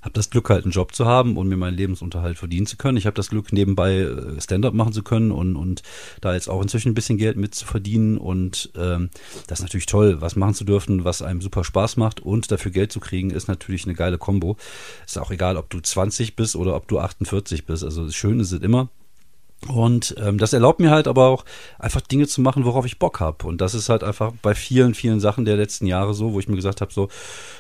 habe 0.02 0.14
das 0.14 0.30
Glück, 0.30 0.50
halt 0.50 0.64
einen 0.64 0.72
Job 0.72 0.94
zu 0.94 1.06
haben 1.06 1.38
und 1.38 1.48
mir 1.48 1.58
meinen 1.58 1.78
Lebensunterhalt 1.78 2.38
verdienen 2.38 2.66
zu 2.66 2.78
können. 2.78 2.98
Ich 2.98 3.06
habe 3.06 3.16
das 3.16 3.30
Glück, 3.30 3.52
nebenbei 3.52 3.98
äh, 3.98 4.42
Stand-up 4.42 4.74
machen 4.74 4.94
zu 4.94 5.04
können 5.04 5.32
und, 5.32 5.56
und 5.56 5.84
da 6.22 6.34
jetzt 6.34 6.50
auch 6.50 6.62
inzwischen 6.62 6.90
ein 6.90 6.96
bisschen 6.96 7.18
Geld 7.18 7.38
mit 7.38 7.56
zu 7.56 7.66
verdienen. 7.66 8.18
Und 8.18 8.72
ähm, 8.76 9.10
das 9.48 9.60
ist 9.60 9.64
natürlich 9.64 9.86
toll, 9.86 10.22
was 10.22 10.36
machen 10.36 10.54
zu 10.54 10.64
dürfen, 10.64 11.04
was 11.04 11.22
einem 11.22 11.42
super 11.42 11.64
Spaß 11.64 11.98
macht 11.98 12.20
und 12.20 12.52
dafür 12.52 12.72
Geld 12.72 12.92
zu 12.92 13.00
kriegen, 13.00 13.32
ist 13.32 13.48
natürlich 13.48 13.86
eine 13.86 13.94
geile 13.94 14.18
Kombo. 14.18 14.58
Ist 15.06 15.18
auch 15.18 15.32
egal, 15.32 15.58
ob 15.58 15.70
du 15.70 15.80
20 15.80 16.36
bist 16.36 16.56
oder 16.56 16.76
ob 16.76 16.88
du 16.88 17.00
48 17.00 17.66
bist. 17.66 17.84
Also 17.84 18.10
schön 18.10 18.40
ist 18.40 18.52
es 18.52 18.62
immer. 18.62 18.90
Und 19.68 20.16
ähm, 20.18 20.38
das 20.38 20.54
erlaubt 20.54 20.80
mir 20.80 20.90
halt 20.90 21.08
aber 21.08 21.28
auch 21.28 21.44
einfach 21.78 22.00
Dinge 22.00 22.28
zu 22.28 22.40
machen, 22.40 22.64
worauf 22.64 22.86
ich 22.86 22.98
Bock 22.98 23.20
habe. 23.20 23.46
Und 23.46 23.60
das 23.60 23.74
ist 23.74 23.90
halt 23.90 24.04
einfach 24.04 24.32
bei 24.42 24.56
vielen, 24.56 24.94
vielen 24.94 25.20
Sachen 25.20 25.44
der 25.44 25.58
letzten 25.58 25.86
Jahre 25.86 26.14
so, 26.14 26.32
wo 26.32 26.40
ich 26.40 26.48
mir 26.48 26.56
gesagt 26.56 26.80
habe, 26.80 26.94
so, 26.94 27.10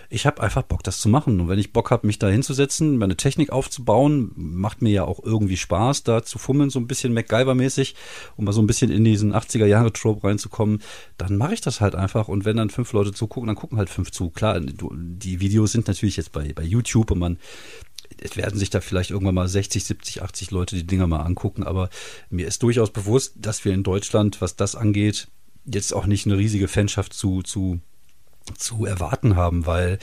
ich 0.10 0.25
habe 0.25 0.42
einfach 0.42 0.63
Bock, 0.63 0.81
das 0.81 1.00
zu 1.00 1.10
machen. 1.10 1.40
Und 1.42 1.50
wenn 1.50 1.60
ich 1.60 1.74
Bock 1.74 1.92
habe, 1.92 2.07
mich 2.07 2.18
da 2.18 2.30
hinzusetzen, 2.30 2.98
meine 2.98 3.18
Technik 3.18 3.51
aufzubauen, 3.51 4.31
macht 4.36 4.81
mir 4.81 4.92
ja 4.92 5.04
auch 5.04 5.19
irgendwie 5.22 5.57
Spaß, 5.57 6.04
da 6.04 6.24
zu 6.24 6.40
fummeln, 6.40 6.69
so 6.69 6.80
ein 6.80 6.88
bisschen 6.88 7.13
MacGyver-mäßig, 7.13 7.96
um 8.38 8.45
mal 8.45 8.54
so 8.54 8.62
ein 8.62 8.68
bisschen 8.68 8.92
in 8.92 9.04
diesen 9.04 9.36
80er-Jahre-Trope 9.36 10.25
reinzukommen, 10.25 10.81
dann 11.18 11.36
mache 11.36 11.54
ich 11.54 11.62
das 11.62 11.81
halt 11.81 11.95
einfach. 11.95 12.30
Und 12.30 12.45
wenn 12.45 12.56
dann 12.56 12.69
fünf 12.69 12.94
Leute 12.94 13.12
zugucken, 13.12 13.48
dann 13.48 13.57
gucken 13.57 13.78
halt 13.78 13.90
fünf 13.90 14.12
zu. 14.12 14.30
Klar, 14.30 14.62
die 14.62 15.42
Videos 15.42 15.74
sind 15.74 15.88
natürlich 15.88 16.16
jetzt 16.16 16.31
bei, 16.31 16.54
bei 16.54 16.63
YouTube 16.63 17.12
und 17.12 17.19
man 17.19 17.38
es 18.22 18.38
werden 18.38 18.60
sich 18.60 18.69
da 18.69 18.81
vielleicht 18.81 19.12
irgendwann 19.12 19.36
mal 19.36 19.48
60, 19.48 19.84
70, 19.84 20.22
80 20.22 20.51
Leute 20.51 20.75
die 20.75 20.86
Dinger 20.86 21.07
mal 21.07 21.22
angucken, 21.22 21.63
aber 21.63 21.90
mir 22.30 22.48
ist 22.48 22.63
durchaus 22.63 22.92
bewusst, 22.92 23.34
dass 23.36 23.63
wir 23.66 23.74
in 23.74 23.84
Deutschland, 23.84 24.42
was 24.42 24.56
das 24.56 24.75
angeht, 24.75 25.28
jetzt 25.66 25.94
auch 25.94 26.06
nicht 26.06 26.25
eine 26.25 26.38
riesige 26.38 26.68
Fanschaft 26.68 27.13
zu, 27.13 27.42
zu, 27.44 27.80
zu 28.57 28.86
erwarten 28.86 29.36
haben, 29.36 29.66
weil 29.66 30.00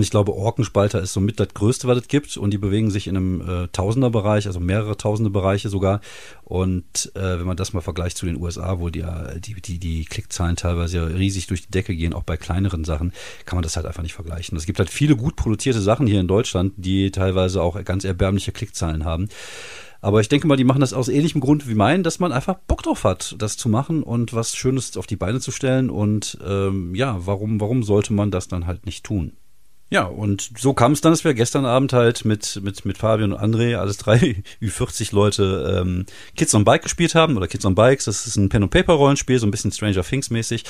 ich 0.00 0.10
glaube, 0.10 0.34
Orkenspalter 0.34 1.00
ist 1.00 1.12
somit 1.12 1.40
das 1.40 1.48
Größte, 1.54 1.88
was 1.88 1.98
es 1.98 2.08
gibt. 2.08 2.36
Und 2.36 2.52
die 2.52 2.58
bewegen 2.58 2.90
sich 2.90 3.06
in 3.06 3.16
einem 3.16 3.40
äh, 3.40 3.68
Tausenderbereich, 3.68 4.46
also 4.46 4.60
mehrere 4.60 4.96
Tausende 4.96 5.30
Bereiche 5.30 5.68
sogar. 5.68 6.00
Und 6.44 7.12
äh, 7.14 7.38
wenn 7.38 7.46
man 7.46 7.56
das 7.56 7.72
mal 7.72 7.80
vergleicht 7.80 8.16
zu 8.16 8.26
den 8.26 8.40
USA, 8.40 8.78
wo 8.80 8.90
die, 8.90 9.04
die, 9.36 9.54
die, 9.60 9.78
die 9.78 10.04
Klickzahlen 10.04 10.56
teilweise 10.56 10.98
ja 10.98 11.04
riesig 11.04 11.46
durch 11.46 11.62
die 11.62 11.70
Decke 11.70 11.94
gehen, 11.94 12.14
auch 12.14 12.22
bei 12.22 12.36
kleineren 12.36 12.84
Sachen, 12.84 13.12
kann 13.44 13.56
man 13.56 13.62
das 13.62 13.76
halt 13.76 13.86
einfach 13.86 14.02
nicht 14.02 14.14
vergleichen. 14.14 14.56
Es 14.56 14.66
gibt 14.66 14.78
halt 14.78 14.90
viele 14.90 15.16
gut 15.16 15.36
produzierte 15.36 15.80
Sachen 15.80 16.06
hier 16.06 16.20
in 16.20 16.28
Deutschland, 16.28 16.74
die 16.76 17.10
teilweise 17.10 17.62
auch 17.62 17.82
ganz 17.84 18.04
erbärmliche 18.04 18.52
Klickzahlen 18.52 19.04
haben. 19.04 19.28
Aber 20.00 20.20
ich 20.20 20.28
denke 20.28 20.46
mal, 20.46 20.56
die 20.56 20.64
machen 20.64 20.80
das 20.80 20.92
aus 20.92 21.08
ähnlichem 21.08 21.40
Grund 21.40 21.68
wie 21.68 21.74
meinen, 21.74 22.04
dass 22.04 22.20
man 22.20 22.30
einfach 22.30 22.54
Bock 22.54 22.82
drauf 22.82 23.04
hat, 23.04 23.34
das 23.38 23.56
zu 23.56 23.68
machen 23.68 24.02
und 24.02 24.32
was 24.32 24.54
Schönes 24.54 24.96
auf 24.96 25.06
die 25.06 25.16
Beine 25.16 25.40
zu 25.40 25.50
stellen. 25.50 25.90
Und 25.90 26.38
ähm, 26.46 26.94
ja, 26.94 27.26
warum, 27.26 27.60
warum 27.60 27.82
sollte 27.82 28.12
man 28.12 28.30
das 28.30 28.46
dann 28.46 28.66
halt 28.66 28.86
nicht 28.86 29.04
tun? 29.04 29.32
Ja, 29.90 30.04
und 30.04 30.50
so 30.58 30.74
kam 30.74 30.92
es 30.92 31.00
dann, 31.00 31.12
dass 31.12 31.24
wir 31.24 31.32
gestern 31.32 31.64
Abend 31.64 31.94
halt 31.94 32.26
mit, 32.26 32.60
mit, 32.62 32.84
mit 32.84 32.98
Fabian 32.98 33.32
und 33.32 33.40
André, 33.40 33.76
alles 33.76 33.96
drei 33.96 34.42
Ü40 34.62 35.14
Leute, 35.14 35.80
ähm, 35.80 36.04
Kids 36.36 36.54
on 36.54 36.64
Bike 36.64 36.82
gespielt 36.82 37.14
haben, 37.14 37.38
oder 37.38 37.48
Kids 37.48 37.64
on 37.64 37.74
Bikes. 37.74 38.04
Das 38.04 38.26
ist 38.26 38.36
ein 38.36 38.50
Pen-and-Paper-Rollenspiel, 38.50 39.38
so 39.38 39.46
ein 39.46 39.50
bisschen 39.50 39.72
Stranger 39.72 40.02
Things-mäßig. 40.02 40.64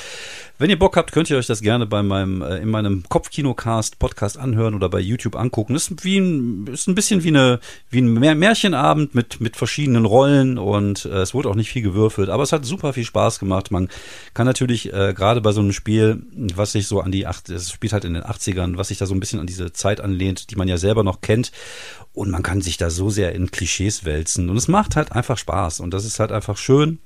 Wenn 0.57 0.69
ihr 0.69 0.79
Bock 0.79 0.95
habt, 0.95 1.11
könnt 1.11 1.29
ihr 1.29 1.37
euch 1.37 1.47
das 1.47 1.61
gerne 1.61 1.85
bei 1.85 2.01
meinem, 2.01 2.41
äh, 2.41 2.59
in 2.59 2.69
meinem 2.69 3.03
Kopfkinocast 3.09 3.99
Podcast 3.99 4.37
anhören 4.37 4.73
oder 4.73 4.87
bei 4.87 5.01
YouTube 5.01 5.35
angucken. 5.35 5.73
Das 5.73 5.89
ist 5.89 6.05
wie 6.05 6.17
ein, 6.17 6.67
ist 6.67 6.87
ein 6.87 6.95
bisschen 6.95 7.25
wie 7.25 7.29
eine, 7.29 7.59
wie 7.89 7.99
ein 7.99 8.13
Märchenabend 8.13 9.15
mit, 9.15 9.41
mit 9.41 9.57
verschiedenen 9.57 10.05
Rollen 10.05 10.57
und 10.57 11.03
äh, 11.03 11.19
es 11.19 11.33
wurde 11.33 11.49
auch 11.49 11.55
nicht 11.55 11.71
viel 11.71 11.81
gewürfelt, 11.81 12.29
aber 12.29 12.43
es 12.43 12.53
hat 12.53 12.63
super 12.63 12.93
viel 12.93 13.03
Spaß 13.03 13.39
gemacht. 13.39 13.69
Man 13.69 13.89
kann 14.33 14.45
natürlich, 14.45 14.93
äh, 14.93 15.13
gerade 15.13 15.41
bei 15.41 15.51
so 15.51 15.59
einem 15.59 15.73
Spiel, 15.73 16.23
was 16.31 16.71
sich 16.71 16.87
so 16.87 17.01
an 17.01 17.11
die 17.11 17.27
acht, 17.27 17.49
es 17.49 17.69
spielt 17.69 17.91
halt 17.91 18.05
in 18.05 18.13
den 18.13 18.23
80ern, 18.23 18.77
was 18.77 18.87
sich 18.87 18.97
da 18.97 19.08
so 19.09 19.13
ein 19.13 19.19
bisschen 19.19 19.39
an 19.39 19.47
diese 19.47 19.73
Zeit 19.73 19.99
anlehnt, 19.99 20.51
die 20.51 20.55
man 20.55 20.69
ja 20.69 20.77
selber 20.77 21.03
noch 21.03 21.19
kennt. 21.19 21.51
Und 22.13 22.31
man 22.31 22.43
kann 22.43 22.61
sich 22.61 22.77
da 22.77 22.89
so 22.89 23.09
sehr 23.09 23.33
in 23.35 23.51
Klischees 23.51 24.05
wälzen. 24.05 24.49
Und 24.49 24.57
es 24.57 24.67
macht 24.67 24.95
halt 24.95 25.11
einfach 25.11 25.37
Spaß. 25.37 25.81
Und 25.81 25.93
das 25.93 26.05
ist 26.05 26.19
halt 26.19 26.31
einfach 26.31 26.57
schön. 26.57 26.99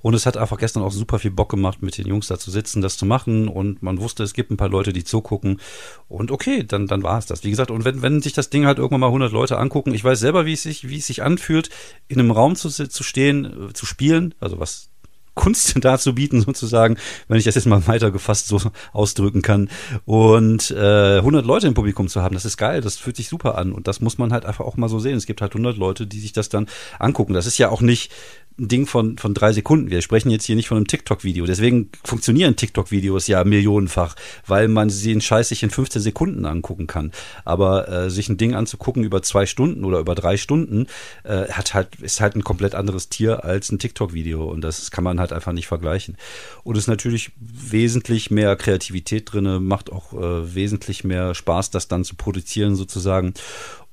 Und 0.00 0.14
es 0.14 0.26
hat 0.26 0.36
einfach 0.36 0.58
gestern 0.58 0.84
auch 0.84 0.92
super 0.92 1.18
viel 1.18 1.32
Bock 1.32 1.50
gemacht, 1.50 1.82
mit 1.82 1.98
den 1.98 2.06
Jungs 2.06 2.28
da 2.28 2.38
zu 2.38 2.50
sitzen, 2.50 2.80
das 2.80 2.96
zu 2.96 3.06
machen. 3.06 3.48
Und 3.48 3.82
man 3.82 3.98
wusste, 3.98 4.22
es 4.22 4.34
gibt 4.34 4.50
ein 4.50 4.56
paar 4.56 4.68
Leute, 4.68 4.92
die 4.92 5.04
zugucken. 5.04 5.60
Und 6.08 6.30
okay, 6.30 6.64
dann, 6.64 6.86
dann 6.86 7.02
war 7.02 7.18
es 7.18 7.26
das. 7.26 7.42
Wie 7.42 7.50
gesagt, 7.50 7.70
und 7.70 7.84
wenn, 7.84 8.02
wenn 8.02 8.22
sich 8.22 8.32
das 8.32 8.50
Ding 8.50 8.66
halt 8.66 8.78
irgendwann 8.78 9.00
mal 9.00 9.06
100 9.08 9.32
Leute 9.32 9.58
angucken, 9.58 9.94
ich 9.94 10.04
weiß 10.04 10.20
selber, 10.20 10.46
wie 10.46 10.52
es 10.52 10.62
sich, 10.62 10.88
wie 10.88 10.98
es 10.98 11.06
sich 11.06 11.22
anfühlt, 11.22 11.70
in 12.06 12.20
einem 12.20 12.30
Raum 12.30 12.54
zu, 12.54 12.68
zu 12.68 13.02
stehen, 13.02 13.70
äh, 13.70 13.72
zu 13.72 13.86
spielen, 13.86 14.34
also 14.38 14.60
was 14.60 14.90
Kunst 15.38 15.74
darzubieten, 15.84 16.40
sozusagen, 16.42 16.96
wenn 17.28 17.38
ich 17.38 17.44
das 17.44 17.54
jetzt 17.54 17.66
mal 17.66 17.86
weiter 17.86 18.10
gefasst 18.10 18.48
so 18.48 18.60
ausdrücken 18.92 19.40
kann. 19.40 19.70
Und 20.04 20.70
äh, 20.72 21.18
100 21.18 21.46
Leute 21.46 21.68
im 21.68 21.74
Publikum 21.74 22.08
zu 22.08 22.22
haben, 22.22 22.34
das 22.34 22.44
ist 22.44 22.56
geil, 22.56 22.80
das 22.80 22.96
fühlt 22.96 23.16
sich 23.16 23.28
super 23.28 23.56
an. 23.56 23.72
Und 23.72 23.86
das 23.88 24.00
muss 24.00 24.18
man 24.18 24.32
halt 24.32 24.44
einfach 24.44 24.64
auch 24.64 24.76
mal 24.76 24.88
so 24.88 24.98
sehen. 24.98 25.16
Es 25.16 25.26
gibt 25.26 25.40
halt 25.40 25.52
100 25.52 25.76
Leute, 25.76 26.06
die 26.06 26.20
sich 26.20 26.32
das 26.32 26.48
dann 26.48 26.66
angucken. 26.98 27.32
Das 27.32 27.46
ist 27.46 27.56
ja 27.56 27.70
auch 27.70 27.80
nicht 27.80 28.12
ein 28.58 28.68
Ding 28.68 28.86
von, 28.86 29.18
von 29.18 29.34
drei 29.34 29.52
Sekunden. 29.52 29.90
Wir 29.90 30.02
sprechen 30.02 30.30
jetzt 30.30 30.44
hier 30.44 30.56
nicht 30.56 30.68
von 30.68 30.76
einem 30.76 30.86
TikTok-Video. 30.86 31.46
Deswegen 31.46 31.90
funktionieren 32.04 32.56
TikTok-Videos 32.56 33.26
ja 33.26 33.44
millionenfach, 33.44 34.16
weil 34.46 34.68
man 34.68 34.90
sie 34.90 35.12
den 35.12 35.20
Scheiß 35.20 35.48
sich 35.48 35.62
in 35.62 35.70
15 35.70 36.02
Sekunden 36.02 36.44
angucken 36.44 36.86
kann. 36.86 37.12
Aber 37.44 37.88
äh, 37.88 38.10
sich 38.10 38.28
ein 38.28 38.36
Ding 38.36 38.54
anzugucken 38.54 39.04
über 39.04 39.22
zwei 39.22 39.46
Stunden 39.46 39.84
oder 39.84 40.00
über 40.00 40.14
drei 40.14 40.36
Stunden, 40.36 40.86
äh, 41.24 41.46
hat 41.50 41.74
halt, 41.74 41.96
ist 42.00 42.20
halt 42.20 42.34
ein 42.36 42.44
komplett 42.44 42.74
anderes 42.74 43.08
Tier 43.08 43.44
als 43.44 43.70
ein 43.70 43.78
TikTok-Video. 43.78 44.44
Und 44.44 44.62
das 44.62 44.90
kann 44.90 45.04
man 45.04 45.20
halt 45.20 45.32
einfach 45.32 45.52
nicht 45.52 45.66
vergleichen. 45.66 46.16
Und 46.64 46.76
es 46.76 46.84
ist 46.84 46.88
natürlich 46.88 47.30
wesentlich 47.38 48.30
mehr 48.30 48.56
Kreativität 48.56 49.32
drin, 49.32 49.64
macht 49.64 49.92
auch 49.92 50.12
äh, 50.12 50.54
wesentlich 50.54 51.04
mehr 51.04 51.34
Spaß, 51.34 51.70
das 51.70 51.88
dann 51.88 52.04
zu 52.04 52.16
produzieren 52.16 52.74
sozusagen. 52.74 53.34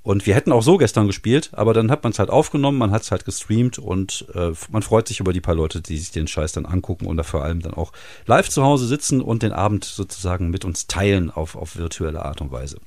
Und 0.05 0.27
wir 0.27 0.35
hätten 0.35 0.51
auch 0.51 0.61
so 0.61 0.77
gestern 0.77 1.07
gespielt, 1.07 1.49
aber 1.53 1.73
dann 1.73 1.89
hat 1.89 2.03
man 2.03 2.11
es 2.11 2.19
halt 2.19 2.29
aufgenommen, 2.29 2.77
man 2.77 2.91
hat 2.91 3.01
es 3.01 3.09
halt 3.09 3.25
gestreamt 3.25 3.79
und 3.79 4.27
äh, 4.35 4.51
man 4.69 4.83
freut 4.83 5.07
sich 5.07 5.19
über 5.19 5.33
die 5.33 5.41
paar 5.41 5.55
Leute, 5.55 5.81
die 5.81 5.97
sich 5.97 6.11
den 6.11 6.27
Scheiß 6.27 6.51
dann 6.51 6.67
angucken 6.67 7.07
und 7.07 7.17
da 7.17 7.23
vor 7.23 7.43
allem 7.43 7.63
dann 7.63 7.73
auch 7.73 7.91
live 8.27 8.47
zu 8.47 8.61
Hause 8.61 8.85
sitzen 8.85 9.19
und 9.19 9.41
den 9.41 9.51
Abend 9.51 9.83
sozusagen 9.83 10.51
mit 10.51 10.63
uns 10.63 10.85
teilen 10.85 11.31
auf, 11.31 11.55
auf 11.55 11.75
virtuelle 11.75 12.23
Art 12.23 12.39
und 12.39 12.51
Weise. 12.51 12.77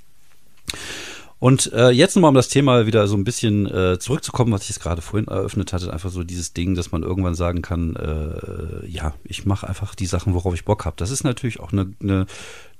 Und 1.40 1.72
äh, 1.72 1.90
jetzt 1.90 2.16
nochmal, 2.16 2.30
um 2.30 2.34
das 2.34 2.48
Thema 2.48 2.86
wieder 2.86 3.06
so 3.06 3.16
ein 3.16 3.22
bisschen 3.22 3.66
äh, 3.66 3.98
zurückzukommen, 4.00 4.52
was 4.52 4.62
ich 4.62 4.70
jetzt 4.70 4.80
gerade 4.80 5.02
vorhin 5.02 5.28
eröffnet 5.28 5.72
hatte, 5.72 5.92
einfach 5.92 6.10
so 6.10 6.24
dieses 6.24 6.52
Ding, 6.52 6.74
dass 6.74 6.90
man 6.90 7.04
irgendwann 7.04 7.36
sagen 7.36 7.62
kann, 7.62 7.94
äh, 7.94 8.86
ja, 8.88 9.14
ich 9.22 9.46
mache 9.46 9.68
einfach 9.68 9.94
die 9.94 10.06
Sachen, 10.06 10.34
worauf 10.34 10.54
ich 10.54 10.64
Bock 10.64 10.84
habe. 10.84 10.96
Das 10.96 11.12
ist 11.12 11.22
natürlich 11.22 11.60
auch 11.60 11.70
eine, 11.70 11.92
eine, 12.02 12.26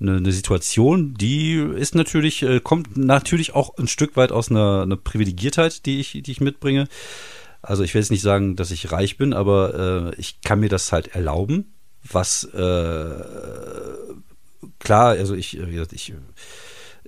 eine 0.01 0.33
Situation, 0.33 1.15
die 1.15 1.55
ist 1.55 1.95
natürlich, 1.95 2.43
äh, 2.43 2.59
kommt 2.59 2.97
natürlich 2.97 3.55
auch 3.55 3.79
ein 3.79 3.87
Stück 3.87 4.17
weit 4.17 4.33
aus 4.33 4.51
einer, 4.51 4.83
einer 4.83 4.97
Privilegiertheit, 4.97 5.87
die 5.87 6.01
ich, 6.01 6.21
die 6.21 6.33
ich 6.33 6.41
mitbringe. 6.41 6.89
Also 7.63 7.85
ich 7.85 7.95
will 7.95 8.01
jetzt 8.01 8.11
nicht 8.11 8.23
sagen, 8.23 8.57
dass 8.57 8.73
ich 8.73 8.91
reich 8.91 9.19
bin, 9.19 9.35
aber 9.35 10.15
äh, 10.15 10.21
ich 10.21 10.41
kann 10.41 10.59
mir 10.59 10.69
das 10.69 10.91
halt 10.91 11.15
erlauben, 11.15 11.73
was 12.11 12.43
äh, 12.43 13.11
klar, 14.81 15.11
also 15.11 15.35
ich, 15.35 15.61
wie 15.61 15.73
gesagt, 15.73 15.93
ich 15.93 16.13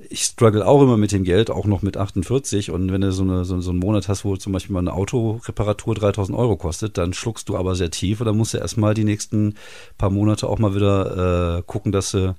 ich 0.08 0.22
struggle 0.22 0.66
auch 0.66 0.82
immer 0.82 0.96
mit 0.96 1.12
dem 1.12 1.24
Geld, 1.24 1.50
auch 1.50 1.66
noch 1.66 1.82
mit 1.82 1.96
48. 1.96 2.70
Und 2.70 2.92
wenn 2.92 3.00
du 3.00 3.12
so, 3.12 3.22
eine, 3.22 3.44
so, 3.44 3.60
so 3.60 3.70
einen 3.70 3.78
Monat 3.78 4.08
hast, 4.08 4.24
wo 4.24 4.36
zum 4.36 4.52
Beispiel 4.52 4.72
mal 4.72 4.80
eine 4.80 4.92
Autoreparatur 4.92 5.94
3000 5.94 6.36
Euro 6.36 6.56
kostet, 6.56 6.96
dann 6.96 7.12
schluckst 7.12 7.48
du 7.48 7.56
aber 7.56 7.74
sehr 7.74 7.90
tief 7.90 8.20
und 8.20 8.26
dann 8.26 8.36
musst 8.36 8.54
du 8.54 8.58
erstmal 8.58 8.94
die 8.94 9.04
nächsten 9.04 9.54
paar 9.98 10.10
Monate 10.10 10.48
auch 10.48 10.58
mal 10.58 10.74
wieder 10.74 11.58
äh, 11.58 11.62
gucken, 11.62 11.92
dass 11.92 12.12
du 12.12 12.34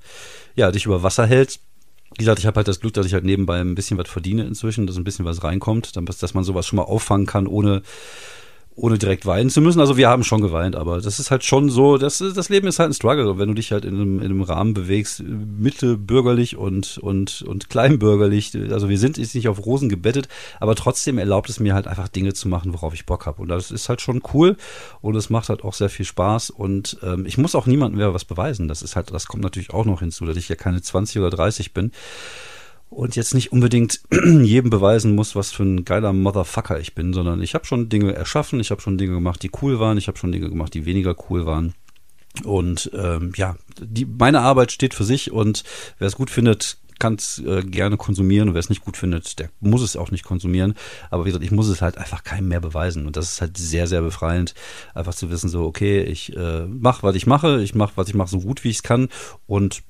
ja, 0.55 0.71
dich 0.71 0.85
über 0.85 1.03
Wasser 1.03 1.25
hältst. 1.25 1.61
Wie 2.15 2.23
gesagt, 2.23 2.39
ich 2.39 2.45
habe 2.45 2.57
halt 2.57 2.67
das 2.67 2.81
Glück, 2.81 2.93
dass 2.93 3.05
ich 3.05 3.13
halt 3.13 3.23
nebenbei 3.23 3.61
ein 3.61 3.75
bisschen 3.75 3.97
was 3.97 4.09
verdiene 4.09 4.43
inzwischen, 4.43 4.85
dass 4.85 4.97
ein 4.97 5.05
bisschen 5.05 5.23
was 5.25 5.43
reinkommt, 5.43 5.95
dass 5.95 6.33
man 6.33 6.43
sowas 6.43 6.67
schon 6.67 6.77
mal 6.77 6.83
auffangen 6.83 7.25
kann, 7.25 7.47
ohne 7.47 7.83
ohne 8.75 8.97
direkt 8.97 9.25
weinen 9.25 9.49
zu 9.49 9.61
müssen. 9.61 9.81
Also 9.81 9.97
wir 9.97 10.07
haben 10.07 10.23
schon 10.23 10.41
geweint, 10.41 10.75
aber 10.75 11.01
das 11.01 11.19
ist 11.19 11.29
halt 11.29 11.43
schon 11.43 11.69
so, 11.69 11.97
das, 11.97 12.19
das 12.19 12.49
Leben 12.49 12.67
ist 12.67 12.79
halt 12.79 12.89
ein 12.89 12.93
Struggle. 12.93 13.37
Wenn 13.37 13.49
du 13.49 13.53
dich 13.53 13.71
halt 13.71 13.83
in 13.83 13.95
einem, 13.95 14.19
in 14.19 14.25
einem 14.25 14.41
Rahmen 14.41 14.73
bewegst, 14.73 15.21
mittelbürgerlich 15.23 16.55
und, 16.55 16.97
und, 16.99 17.41
und 17.41 17.69
kleinbürgerlich, 17.69 18.53
also 18.71 18.87
wir 18.87 18.97
sind 18.97 19.17
jetzt 19.17 19.35
nicht 19.35 19.49
auf 19.49 19.65
Rosen 19.65 19.89
gebettet, 19.89 20.29
aber 20.59 20.75
trotzdem 20.75 21.17
erlaubt 21.17 21.49
es 21.49 21.59
mir 21.59 21.73
halt 21.73 21.87
einfach 21.87 22.07
Dinge 22.07 22.33
zu 22.33 22.47
machen, 22.47 22.73
worauf 22.73 22.93
ich 22.93 23.05
Bock 23.05 23.25
habe. 23.25 23.41
Und 23.41 23.49
das 23.49 23.71
ist 23.71 23.89
halt 23.89 24.01
schon 24.01 24.21
cool 24.33 24.55
und 25.01 25.15
es 25.15 25.29
macht 25.29 25.49
halt 25.49 25.63
auch 25.63 25.73
sehr 25.73 25.89
viel 25.89 26.05
Spaß. 26.05 26.49
Und 26.49 26.97
ähm, 27.03 27.25
ich 27.25 27.37
muss 27.37 27.55
auch 27.55 27.65
niemandem 27.65 27.97
mehr 27.99 28.13
was 28.13 28.25
beweisen. 28.25 28.67
Das 28.67 28.81
ist 28.81 28.95
halt, 28.95 29.13
das 29.13 29.27
kommt 29.27 29.43
natürlich 29.43 29.71
auch 29.71 29.85
noch 29.85 29.99
hinzu, 29.99 30.25
dass 30.25 30.37
ich 30.37 30.47
ja 30.47 30.55
keine 30.55 30.81
20 30.81 31.19
oder 31.19 31.29
30 31.29 31.73
bin 31.73 31.91
und 32.91 33.15
jetzt 33.15 33.33
nicht 33.33 33.53
unbedingt 33.53 34.01
jedem 34.11 34.69
beweisen 34.69 35.15
muss, 35.15 35.35
was 35.35 35.51
für 35.51 35.63
ein 35.63 35.85
geiler 35.85 36.11
Motherfucker 36.11 36.79
ich 36.79 36.93
bin, 36.93 37.13
sondern 37.13 37.41
ich 37.41 37.55
habe 37.55 37.65
schon 37.65 37.87
Dinge 37.87 38.13
erschaffen, 38.13 38.59
ich 38.59 38.69
habe 38.69 38.81
schon 38.81 38.97
Dinge 38.97 39.13
gemacht, 39.13 39.41
die 39.41 39.51
cool 39.61 39.79
waren, 39.79 39.97
ich 39.97 40.07
habe 40.07 40.17
schon 40.17 40.31
Dinge 40.31 40.49
gemacht, 40.49 40.73
die 40.73 40.85
weniger 40.85 41.15
cool 41.29 41.45
waren. 41.45 41.73
Und 42.43 42.91
ähm, 42.93 43.31
ja, 43.35 43.55
die, 43.79 44.05
meine 44.05 44.41
Arbeit 44.41 44.73
steht 44.73 44.93
für 44.93 45.05
sich 45.05 45.31
und 45.31 45.63
wer 45.99 46.07
es 46.07 46.15
gut 46.15 46.29
findet, 46.29 46.77
kann 46.99 47.15
es 47.15 47.39
äh, 47.39 47.63
gerne 47.63 47.97
konsumieren 47.97 48.49
und 48.49 48.55
wer 48.55 48.59
es 48.59 48.69
nicht 48.69 48.83
gut 48.83 48.97
findet, 48.97 49.39
der 49.39 49.49
muss 49.61 49.81
es 49.81 49.95
auch 49.95 50.11
nicht 50.11 50.25
konsumieren. 50.25 50.75
Aber 51.09 51.23
wie 51.23 51.29
gesagt, 51.29 51.45
ich 51.45 51.51
muss 51.51 51.69
es 51.69 51.81
halt 51.81 51.97
einfach 51.97 52.23
keinem 52.23 52.49
mehr 52.49 52.61
beweisen 52.61 53.07
und 53.07 53.15
das 53.15 53.31
ist 53.31 53.41
halt 53.41 53.57
sehr, 53.57 53.87
sehr 53.87 54.01
befreiend, 54.01 54.53
einfach 54.93 55.15
zu 55.15 55.31
wissen, 55.31 55.49
so 55.49 55.63
okay, 55.63 56.03
ich 56.03 56.35
äh, 56.35 56.67
mache, 56.67 57.03
was 57.03 57.15
ich 57.15 57.25
mache, 57.25 57.61
ich 57.63 57.73
mache, 57.73 57.93
was 57.95 58.09
ich 58.09 58.15
mache, 58.15 58.29
so 58.29 58.41
gut 58.41 58.63
wie 58.65 58.69
ich 58.69 58.77
es 58.77 58.83
kann 58.83 59.07
und 59.47 59.81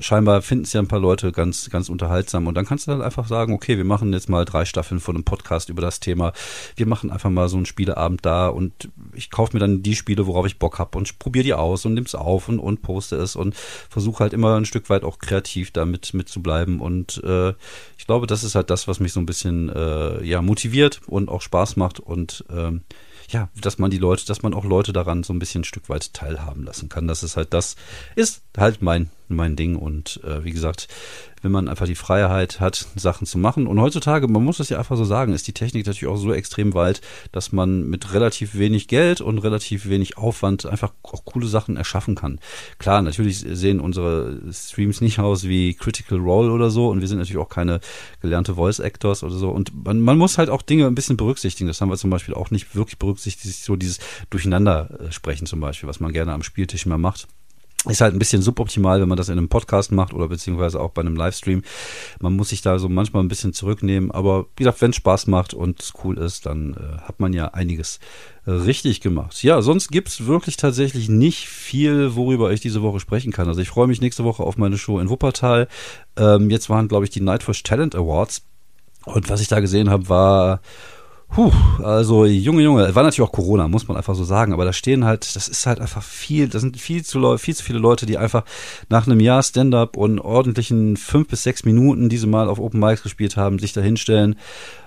scheinbar 0.00 0.42
finden 0.42 0.64
es 0.64 0.72
ja 0.72 0.80
ein 0.80 0.88
paar 0.88 1.00
Leute 1.00 1.32
ganz, 1.32 1.70
ganz 1.70 1.88
unterhaltsam. 1.88 2.46
Und 2.46 2.54
dann 2.54 2.66
kannst 2.66 2.86
du 2.86 2.90
dann 2.90 3.02
einfach 3.02 3.26
sagen, 3.26 3.52
okay, 3.52 3.76
wir 3.76 3.84
machen 3.84 4.12
jetzt 4.12 4.28
mal 4.28 4.44
drei 4.44 4.64
Staffeln 4.64 5.00
von 5.00 5.16
einem 5.16 5.24
Podcast 5.24 5.68
über 5.68 5.82
das 5.82 6.00
Thema. 6.00 6.32
Wir 6.76 6.86
machen 6.86 7.10
einfach 7.10 7.30
mal 7.30 7.48
so 7.48 7.56
einen 7.56 7.66
Spieleabend 7.66 8.24
da 8.24 8.48
und 8.48 8.88
ich 9.14 9.30
kaufe 9.30 9.54
mir 9.54 9.60
dann 9.60 9.82
die 9.82 9.96
Spiele, 9.96 10.26
worauf 10.26 10.46
ich 10.46 10.58
Bock 10.58 10.78
habe 10.78 10.98
und 10.98 11.18
probiere 11.18 11.44
die 11.44 11.54
aus 11.54 11.84
und 11.84 11.94
nimm's 11.94 12.14
auf 12.14 12.48
und, 12.48 12.58
und 12.58 12.82
poste 12.82 13.16
es 13.16 13.36
und 13.36 13.54
versuche 13.54 14.20
halt 14.20 14.32
immer 14.32 14.56
ein 14.56 14.64
Stück 14.64 14.90
weit 14.90 15.04
auch 15.04 15.18
kreativ 15.18 15.70
damit 15.70 16.14
mit 16.14 16.28
zu 16.28 16.42
bleiben. 16.42 16.80
Und 16.80 17.22
äh, 17.24 17.50
ich 17.98 18.06
glaube, 18.06 18.26
das 18.26 18.44
ist 18.44 18.54
halt 18.54 18.70
das, 18.70 18.88
was 18.88 19.00
mich 19.00 19.12
so 19.12 19.20
ein 19.20 19.26
bisschen 19.26 19.68
äh, 19.68 20.24
ja 20.24 20.42
motiviert 20.42 21.00
und 21.06 21.28
auch 21.28 21.42
Spaß 21.42 21.76
macht 21.76 22.00
und 22.00 22.44
ähm, 22.50 22.82
ja, 23.28 23.48
dass 23.60 23.78
man 23.78 23.90
die 23.90 23.98
Leute, 23.98 24.26
dass 24.26 24.42
man 24.42 24.54
auch 24.54 24.64
Leute 24.64 24.92
daran 24.92 25.22
so 25.22 25.32
ein 25.32 25.38
bisschen 25.38 25.62
ein 25.62 25.64
Stück 25.64 25.88
weit 25.88 26.12
teilhaben 26.14 26.64
lassen 26.64 26.88
kann. 26.88 27.08
Das 27.08 27.22
ist 27.22 27.36
halt 27.36 27.54
das, 27.54 27.76
ist 28.16 28.42
halt 28.56 28.82
mein, 28.82 29.10
mein 29.28 29.56
Ding. 29.56 29.76
Und 29.76 30.20
äh, 30.24 30.44
wie 30.44 30.52
gesagt, 30.52 30.88
wenn 31.44 31.52
man 31.52 31.68
einfach 31.68 31.86
die 31.86 31.94
Freiheit 31.94 32.58
hat, 32.58 32.86
Sachen 32.96 33.26
zu 33.26 33.38
machen. 33.38 33.66
Und 33.66 33.78
heutzutage, 33.78 34.26
man 34.28 34.42
muss 34.42 34.56
das 34.56 34.70
ja 34.70 34.78
einfach 34.78 34.96
so 34.96 35.04
sagen, 35.04 35.34
ist 35.34 35.46
die 35.46 35.52
Technik 35.52 35.86
natürlich 35.86 36.08
auch 36.08 36.16
so 36.16 36.32
extrem 36.32 36.72
weit, 36.72 37.02
dass 37.32 37.52
man 37.52 37.86
mit 37.88 38.14
relativ 38.14 38.54
wenig 38.54 38.88
Geld 38.88 39.20
und 39.20 39.38
relativ 39.38 39.86
wenig 39.86 40.16
Aufwand 40.16 40.64
einfach 40.64 40.92
auch 41.02 41.24
coole 41.26 41.46
Sachen 41.46 41.76
erschaffen 41.76 42.14
kann. 42.14 42.40
Klar, 42.78 43.02
natürlich 43.02 43.40
sehen 43.40 43.78
unsere 43.78 44.40
Streams 44.52 45.02
nicht 45.02 45.18
aus 45.18 45.44
wie 45.44 45.74
Critical 45.74 46.18
Role 46.18 46.50
oder 46.50 46.70
so 46.70 46.88
und 46.88 47.02
wir 47.02 47.08
sind 47.08 47.18
natürlich 47.18 47.40
auch 47.40 47.50
keine 47.50 47.80
gelernte 48.22 48.54
Voice 48.54 48.78
Actors 48.78 49.22
oder 49.22 49.34
so. 49.34 49.50
Und 49.50 49.84
man, 49.84 50.00
man 50.00 50.16
muss 50.16 50.38
halt 50.38 50.48
auch 50.48 50.62
Dinge 50.62 50.86
ein 50.86 50.94
bisschen 50.94 51.18
berücksichtigen. 51.18 51.68
Das 51.68 51.80
haben 51.82 51.90
wir 51.90 51.98
zum 51.98 52.10
Beispiel 52.10 52.34
auch 52.34 52.50
nicht 52.50 52.74
wirklich 52.74 52.98
berücksichtigt, 52.98 53.62
so 53.62 53.76
dieses 53.76 53.98
Durcheinander 54.30 54.98
sprechen 55.10 55.46
zum 55.46 55.60
Beispiel, 55.60 55.90
was 55.90 56.00
man 56.00 56.12
gerne 56.12 56.32
am 56.32 56.42
Spieltisch 56.42 56.86
mal 56.86 56.96
macht. 56.96 57.28
Ist 57.86 58.00
halt 58.00 58.14
ein 58.14 58.18
bisschen 58.18 58.40
suboptimal, 58.40 59.00
wenn 59.00 59.08
man 59.08 59.18
das 59.18 59.28
in 59.28 59.36
einem 59.36 59.48
Podcast 59.48 59.92
macht 59.92 60.14
oder 60.14 60.28
beziehungsweise 60.28 60.80
auch 60.80 60.90
bei 60.90 61.02
einem 61.02 61.16
Livestream. 61.16 61.62
Man 62.18 62.34
muss 62.34 62.48
sich 62.48 62.62
da 62.62 62.78
so 62.78 62.88
manchmal 62.88 63.22
ein 63.22 63.28
bisschen 63.28 63.52
zurücknehmen. 63.52 64.10
Aber 64.10 64.46
wie 64.56 64.64
gesagt, 64.64 64.80
wenn 64.80 64.90
es 64.90 64.96
Spaß 64.96 65.26
macht 65.26 65.52
und 65.52 65.82
es 65.82 65.92
cool 66.02 66.16
ist, 66.16 66.46
dann 66.46 66.74
äh, 66.74 66.98
hat 67.02 67.20
man 67.20 67.34
ja 67.34 67.48
einiges 67.48 68.00
richtig 68.46 69.00
gemacht. 69.00 69.42
Ja, 69.42 69.62
sonst 69.62 69.90
gibt's 69.90 70.26
wirklich 70.26 70.56
tatsächlich 70.56 71.08
nicht 71.08 71.48
viel, 71.48 72.14
worüber 72.14 72.52
ich 72.52 72.60
diese 72.60 72.82
Woche 72.82 73.00
sprechen 73.00 73.32
kann. 73.32 73.48
Also 73.48 73.60
ich 73.60 73.68
freue 73.68 73.86
mich 73.86 74.00
nächste 74.00 74.24
Woche 74.24 74.42
auf 74.42 74.56
meine 74.56 74.78
Show 74.78 74.98
in 74.98 75.08
Wuppertal. 75.08 75.68
Ähm, 76.16 76.50
jetzt 76.50 76.68
waren, 76.68 76.88
glaube 76.88 77.04
ich, 77.04 77.10
die 77.10 77.20
Nightwish 77.20 77.62
Talent 77.62 77.94
Awards. 77.94 78.42
Und 79.06 79.28
was 79.28 79.40
ich 79.40 79.48
da 79.48 79.60
gesehen 79.60 79.90
habe, 79.90 80.08
war 80.08 80.60
Puh, 81.34 81.50
also 81.82 82.26
Junge, 82.26 82.62
Junge, 82.62 82.94
war 82.94 83.02
natürlich 83.02 83.28
auch 83.28 83.32
Corona, 83.32 83.66
muss 83.66 83.88
man 83.88 83.96
einfach 83.96 84.14
so 84.14 84.22
sagen, 84.22 84.52
aber 84.52 84.64
da 84.64 84.72
stehen 84.72 85.04
halt, 85.04 85.34
das 85.34 85.48
ist 85.48 85.66
halt 85.66 85.80
einfach 85.80 86.00
viel, 86.00 86.46
das 86.46 86.62
sind 86.62 86.76
viel 86.76 87.04
zu, 87.04 87.36
viel 87.38 87.56
zu 87.56 87.64
viele 87.64 87.80
Leute, 87.80 88.06
die 88.06 88.18
einfach 88.18 88.44
nach 88.88 89.08
einem 89.08 89.18
Jahr 89.18 89.42
Stand-up 89.42 89.96
und 89.96 90.20
ordentlichen 90.20 90.96
fünf 90.96 91.26
bis 91.26 91.42
sechs 91.42 91.64
Minuten 91.64 92.08
diese 92.08 92.28
Mal 92.28 92.48
auf 92.48 92.60
Open 92.60 92.78
Mics 92.78 93.02
gespielt 93.02 93.36
haben, 93.36 93.58
sich 93.58 93.72
da 93.72 93.80
hinstellen 93.80 94.36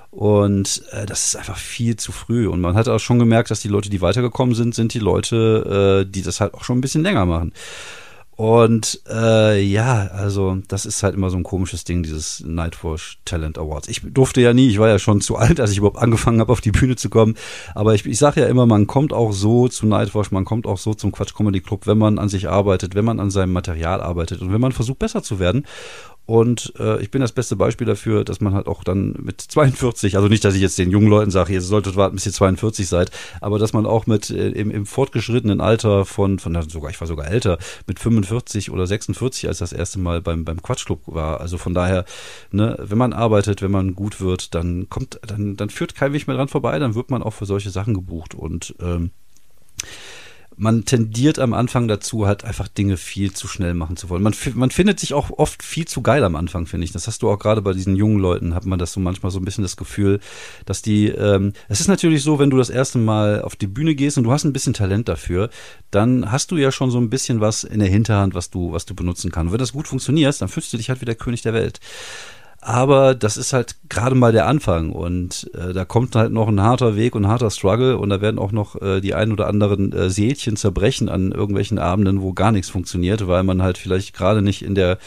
und 0.10 0.84
äh, 0.94 1.06
das 1.06 1.26
ist 1.26 1.36
einfach 1.36 1.58
viel 1.58 1.98
zu 1.98 2.14
früh. 2.14 2.48
Und 2.48 2.62
man 2.62 2.76
hat 2.76 2.88
auch 2.88 3.00
schon 3.00 3.20
gemerkt, 3.20 3.52
dass 3.52 3.60
die 3.60 3.68
Leute, 3.68 3.90
die 3.90 4.02
weitergekommen 4.02 4.56
sind, 4.56 4.74
sind 4.74 4.94
die 4.94 5.00
Leute, 5.00 6.06
äh, 6.08 6.10
die 6.10 6.22
das 6.22 6.40
halt 6.40 6.54
auch 6.54 6.64
schon 6.64 6.78
ein 6.78 6.82
bisschen 6.82 7.04
länger 7.04 7.26
machen. 7.26 7.52
Und 8.38 9.02
äh, 9.10 9.60
ja, 9.64 10.10
also 10.14 10.60
das 10.68 10.86
ist 10.86 11.02
halt 11.02 11.16
immer 11.16 11.32
so 11.32 11.38
ein 11.38 11.44
komisches 11.44 11.86
Ding, 11.86 12.04
dieses 12.04 12.44
Nightwatch 12.46 13.18
Talent 13.26 13.58
Awards. 13.58 13.88
Ich 13.88 14.04
durfte 14.04 14.42
ja 14.42 14.54
nie, 14.54 14.70
ich 14.70 14.78
war 14.78 14.88
ja 14.88 15.00
schon 15.00 15.22
zu 15.22 15.38
alt, 15.38 15.60
als 15.60 15.72
ich 15.72 15.80
überhaupt 15.80 15.98
angefangen 15.98 16.40
habe, 16.40 16.52
auf 16.52 16.62
die 16.62 16.72
Bühne 16.72 16.96
zu 16.96 17.10
kommen. 17.10 17.34
Aber 17.74 17.96
ich, 17.96 18.06
ich 18.06 18.20
sage 18.20 18.42
ja 18.42 18.48
immer, 18.48 18.68
man 18.68 18.86
kommt 18.86 19.12
auch 19.12 19.32
so 19.32 19.68
zu 19.70 19.88
Nightwatch, 19.88 20.30
man 20.30 20.46
kommt 20.46 20.68
auch 20.68 20.78
so 20.78 20.94
zum 20.94 21.12
Quatsch 21.12 21.34
Comedy 21.34 21.62
Club, 21.62 21.88
wenn 21.88 21.98
man 21.98 22.20
an 22.20 22.30
sich 22.30 22.48
arbeitet, 22.48 22.94
wenn 22.94 23.06
man 23.06 23.20
an 23.20 23.32
seinem 23.32 23.54
Material 23.54 24.02
arbeitet 24.02 24.40
und 24.44 24.54
wenn 24.54 24.62
man 24.62 24.72
versucht, 24.72 25.00
besser 25.00 25.24
zu 25.24 25.40
werden. 25.40 25.66
Und 26.28 26.74
äh, 26.78 27.02
ich 27.02 27.10
bin 27.10 27.22
das 27.22 27.32
beste 27.32 27.56
Beispiel 27.56 27.88
dafür, 27.88 28.26
dass 28.26 28.42
man 28.42 28.54
halt 28.54 28.68
auch 28.68 28.84
dann 28.84 29.16
mit 29.18 29.40
42, 29.40 30.18
also 30.18 30.28
nicht, 30.28 30.44
dass 30.44 30.56
ich 30.56 30.62
jetzt 30.62 30.78
den 30.78 30.92
jungen 30.92 31.08
Leuten 31.08 31.32
sage, 31.32 31.54
ihr 31.54 31.62
solltet 31.62 31.96
warten, 31.96 32.16
bis 32.16 32.26
ihr 32.26 32.34
42 32.34 32.86
seid, 32.86 33.12
aber 33.40 33.60
dass 33.60 33.72
man 33.72 33.86
auch 33.86 34.08
mit 34.08 34.30
äh, 34.30 34.50
im, 34.50 34.70
im 34.70 34.86
fortgeschrittenen 34.86 35.62
Alter 35.62 36.04
von, 36.04 36.38
von 36.38 36.54
sogar, 36.70 36.92
ich 36.92 37.00
war 37.00 37.08
sogar 37.08 37.28
älter, 37.28 37.58
mit 37.88 38.00
45 38.00 38.72
oder 38.72 38.86
46, 38.86 39.48
als 39.48 39.60
das 39.60 39.72
erste 39.72 40.00
Mal 40.00 40.22
beim, 40.22 40.44
beim 40.44 40.62
Quatschclub 40.62 41.04
war. 41.06 41.40
Also 41.40 41.58
von 41.58 41.74
daher, 41.74 42.04
ne, 42.52 42.78
wenn 42.78 42.98
man 42.98 43.14
arbeitet, 43.14 43.62
wenn 43.62 43.72
man 43.72 43.96
gut 43.96 44.20
wird, 44.20 44.54
dann 44.54 44.90
kommt, 44.90 45.22
dann, 45.26 45.56
dann 45.56 45.70
führt 45.70 45.96
kein 45.96 46.12
Weg 46.12 46.28
mehr 46.28 46.36
dran 46.36 46.50
vorbei, 46.50 46.78
dann 46.78 46.94
wird 46.94 47.10
man 47.10 47.24
auch 47.24 47.34
für 47.34 47.46
solche 47.46 47.70
Sachen 47.70 47.94
gebucht. 47.94 48.36
Und 48.36 48.76
ähm, 48.82 49.12
man 50.58 50.86
tendiert 50.86 51.38
am 51.38 51.54
Anfang 51.54 51.88
dazu, 51.88 52.26
halt 52.26 52.44
einfach 52.44 52.68
Dinge 52.68 52.98
viel 52.98 53.32
zu 53.32 53.48
schnell 53.48 53.76
machen 53.76 53.96
zu 53.96 54.10
wollen. 54.10 54.24
Man, 54.24 54.34
man 54.56 54.72
findet 54.72 55.00
sich 55.00 55.14
auch 55.14 55.30
oft 55.30 55.62
viel 55.62 55.86
zu 55.86 56.02
geil 56.02 56.24
am 56.24 56.36
Anfang, 56.36 56.66
finde 56.66 56.86
ich. 56.86 56.92
Das 56.92 57.08
hast 57.08 57.22
du 57.22 57.30
auch 57.30 57.38
gerade 57.38 57.62
bei 57.62 57.74
diesen 57.74 57.96
jungen 57.96 58.20
Leuten, 58.20 58.56
hat 58.56 58.66
man 58.66 58.80
das 58.80 58.92
so 58.92 59.00
manchmal 59.00 59.32
so 59.32 59.40
ein 59.40 59.46
bisschen 59.46 59.62
das 59.62 59.78
Gefühl, 59.78 60.20
dass 60.66 60.82
die, 60.82 61.10
ähm, 61.10 61.54
es 61.70 61.80
ist 61.80 61.88
natürlich 61.88 62.24
so, 62.24 62.40
wenn 62.40 62.50
du 62.50 62.58
das 62.58 62.72
erste 62.72 62.98
Mal 62.98 63.42
auf 63.42 63.56
die 63.56 63.68
Bühne 63.68 63.94
gehst 63.94 64.18
und 64.18 64.24
du 64.24 64.32
hast 64.32 64.46
ein 64.46 64.54
bisschen 64.54 64.74
Talent 64.74 65.08
dafür, 65.08 65.52
dann 65.92 66.32
hast 66.32 66.50
du 66.50 66.58
ja 66.58 66.72
schon 66.72 66.90
so 66.90 67.00
ein 67.00 67.12
bisschen 67.12 67.40
was 67.40 67.64
in 67.64 67.80
der 67.80 67.90
Hinterhand, 67.90 68.34
was 68.34 68.50
du, 68.50 68.72
was 68.72 68.88
du 68.88 68.96
benutzen 68.96 69.32
kannst. 69.32 69.48
Und 69.48 69.54
wenn 69.54 69.60
das 69.60 69.74
gut 69.74 69.88
funktioniert, 69.88 70.42
dann 70.42 70.50
fühlst 70.50 70.74
du 70.74 70.78
dich 70.78 70.90
halt 70.90 71.02
wie 71.02 71.06
der 71.06 71.16
König 71.16 71.44
der 71.44 71.54
Welt. 71.54 71.80
Aber 72.60 73.14
das 73.14 73.38
ist 73.38 73.54
halt 73.54 73.76
gerade 73.88 74.16
mal 74.16 74.32
der 74.32 74.48
Anfang 74.48 74.92
und 74.92 75.50
äh, 75.54 75.74
da 75.74 75.86
kommt 75.86 76.16
halt 76.16 76.32
noch 76.32 76.48
ein 76.48 76.60
harter 76.60 76.96
Weg 76.96 77.16
und 77.16 77.26
ein 77.26 77.32
harter 77.32 77.52
Struggle 77.52 77.98
und 78.00 78.10
da 78.10 78.20
werden 78.20 78.40
auch 78.40 78.52
noch 78.52 78.82
äh, 78.82 79.00
die 79.00 79.14
ein 79.14 79.32
oder 79.32 79.48
anderen 79.48 79.94
äh, 79.94 80.10
Seelchen 80.10 80.58
zerbrechen 80.58 81.08
an 81.08 81.32
irgendwelchen 81.32 81.78
Abenden, 81.78 82.22
wo 82.22 82.34
gar 82.34 82.52
nichts 82.52 82.70
funktioniert, 82.70 83.28
weil 83.28 83.44
man 83.44 83.62
halt 83.62 83.78
vielleicht 83.78 84.16
gerade 84.16 84.42
nicht 84.42 84.64
in 84.64 84.74
der 84.74 84.98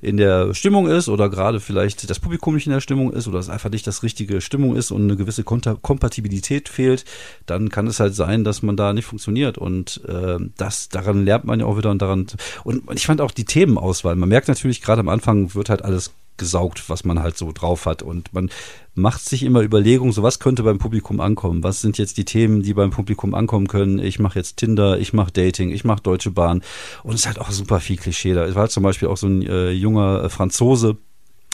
in 0.00 0.16
der 0.16 0.54
Stimmung 0.54 0.86
ist 0.86 1.08
oder 1.08 1.28
gerade 1.28 1.58
vielleicht 1.58 2.08
das 2.08 2.20
Publikum 2.20 2.54
nicht 2.54 2.66
in 2.66 2.72
der 2.72 2.80
Stimmung 2.80 3.12
ist 3.12 3.26
oder 3.26 3.40
es 3.40 3.50
einfach 3.50 3.70
nicht 3.70 3.86
das 3.86 4.04
richtige 4.04 4.40
Stimmung 4.40 4.76
ist 4.76 4.92
und 4.92 5.02
eine 5.02 5.16
gewisse 5.16 5.42
Kompatibilität 5.42 6.68
fehlt, 6.68 7.04
dann 7.46 7.68
kann 7.68 7.88
es 7.88 7.98
halt 7.98 8.14
sein, 8.14 8.44
dass 8.44 8.62
man 8.62 8.76
da 8.76 8.92
nicht 8.92 9.06
funktioniert 9.06 9.58
und 9.58 10.02
äh, 10.06 10.38
das 10.56 10.88
daran 10.88 11.24
lernt 11.24 11.44
man 11.46 11.58
ja 11.58 11.66
auch 11.66 11.76
wieder 11.76 11.90
und 11.90 12.00
daran 12.00 12.26
und 12.62 12.84
ich 12.94 13.06
fand 13.06 13.20
auch 13.20 13.32
die 13.32 13.44
Themenauswahl. 13.44 14.14
Man 14.14 14.28
merkt 14.28 14.46
natürlich 14.46 14.82
gerade 14.82 15.00
am 15.00 15.08
Anfang 15.08 15.54
wird 15.54 15.68
halt 15.68 15.84
alles 15.84 16.12
gesaugt, 16.38 16.88
was 16.88 17.04
man 17.04 17.20
halt 17.20 17.36
so 17.36 17.52
drauf 17.52 17.86
hat. 17.86 18.02
Und 18.02 18.32
man 18.32 18.50
macht 18.94 19.24
sich 19.24 19.42
immer 19.42 19.62
Überlegungen, 19.62 20.12
so 20.12 20.22
was 20.22 20.38
könnte 20.38 20.62
beim 20.62 20.78
Publikum 20.78 21.20
ankommen? 21.20 21.62
Was 21.62 21.80
sind 21.80 21.98
jetzt 21.98 22.16
die 22.16 22.24
Themen, 22.24 22.62
die 22.62 22.74
beim 22.74 22.90
Publikum 22.90 23.34
ankommen 23.34 23.68
können? 23.68 23.98
Ich 23.98 24.18
mache 24.18 24.38
jetzt 24.38 24.56
Tinder, 24.56 24.98
ich 24.98 25.12
mache 25.12 25.32
Dating, 25.32 25.70
ich 25.70 25.84
mache 25.84 26.02
Deutsche 26.02 26.30
Bahn. 26.30 26.62
Und 27.02 27.14
es 27.14 27.20
ist 27.20 27.26
halt 27.26 27.40
auch 27.40 27.50
super 27.50 27.80
viel 27.80 27.96
Klischee. 27.96 28.34
Da 28.34 28.54
war 28.54 28.68
zum 28.68 28.82
Beispiel 28.82 29.08
auch 29.08 29.16
so 29.16 29.26
ein 29.26 29.42
äh, 29.42 29.70
junger 29.70 30.24
äh, 30.24 30.28
Franzose 30.28 30.96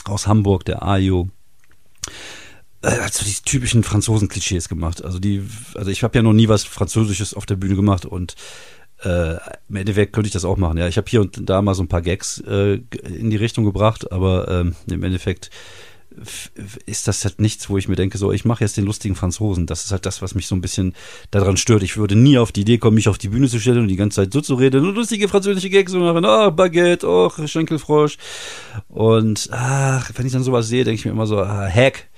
aus 0.05 0.27
Hamburg, 0.27 0.65
der 0.65 0.83
Ayo 0.83 1.29
äh, 2.83 2.99
hat 2.99 3.13
so 3.13 3.25
die 3.25 3.33
typischen 3.33 3.83
Franzosen-Klischees 3.83 4.69
gemacht. 4.69 5.03
Also 5.03 5.19
die, 5.19 5.43
also 5.75 5.89
ich 5.89 6.03
habe 6.03 6.17
ja 6.17 6.21
noch 6.21 6.33
nie 6.33 6.49
was 6.49 6.63
Französisches 6.63 7.33
auf 7.33 7.45
der 7.45 7.55
Bühne 7.55 7.75
gemacht 7.75 8.05
und 8.05 8.35
äh, 9.03 9.37
im 9.69 9.75
Endeffekt 9.75 10.13
könnte 10.13 10.27
ich 10.27 10.33
das 10.33 10.45
auch 10.45 10.57
machen. 10.57 10.77
Ja, 10.77 10.87
ich 10.87 10.97
habe 10.97 11.09
hier 11.09 11.21
und 11.21 11.49
da 11.49 11.61
mal 11.61 11.75
so 11.75 11.83
ein 11.83 11.87
paar 11.87 12.01
Gags 12.01 12.39
äh, 12.47 12.79
in 13.07 13.29
die 13.29 13.37
Richtung 13.37 13.65
gebracht, 13.65 14.11
aber 14.11 14.47
ähm, 14.49 14.75
im 14.89 15.03
Endeffekt 15.03 15.49
ist 16.85 17.07
das 17.07 17.23
halt 17.25 17.41
nichts, 17.41 17.69
wo 17.69 17.77
ich 17.77 17.87
mir 17.87 17.95
denke, 17.95 18.17
so, 18.17 18.31
ich 18.31 18.45
mache 18.45 18.63
jetzt 18.63 18.77
den 18.77 18.85
lustigen 18.85 19.15
Franzosen. 19.15 19.65
Das 19.65 19.85
ist 19.85 19.91
halt 19.91 20.05
das, 20.05 20.21
was 20.21 20.35
mich 20.35 20.47
so 20.47 20.55
ein 20.55 20.61
bisschen 20.61 20.93
daran 21.31 21.57
stört. 21.57 21.83
Ich 21.83 21.97
würde 21.97 22.15
nie 22.15 22.37
auf 22.37 22.51
die 22.51 22.61
Idee 22.61 22.77
kommen, 22.77 22.95
mich 22.95 23.09
auf 23.09 23.17
die 23.17 23.29
Bühne 23.29 23.47
zu 23.47 23.59
stellen 23.59 23.79
und 23.79 23.87
die 23.87 23.95
ganze 23.95 24.17
Zeit 24.17 24.33
so 24.33 24.41
zu 24.41 24.55
reden, 24.55 24.83
nur 24.83 24.93
lustige 24.93 25.27
französische 25.27 25.69
Gags 25.69 25.91
zu 25.91 25.97
machen, 25.97 26.25
oh, 26.25 26.51
Baguette, 26.51 27.07
oh, 27.07 27.31
Schenkelfrosch. 27.45 28.17
Und 28.89 29.49
ach, 29.51 30.11
wenn 30.15 30.25
ich 30.25 30.33
dann 30.33 30.43
sowas 30.43 30.67
sehe, 30.67 30.83
denke 30.83 30.99
ich 30.99 31.05
mir 31.05 31.11
immer 31.11 31.27
so, 31.27 31.39
ah, 31.39 31.67
Hack, 31.67 32.09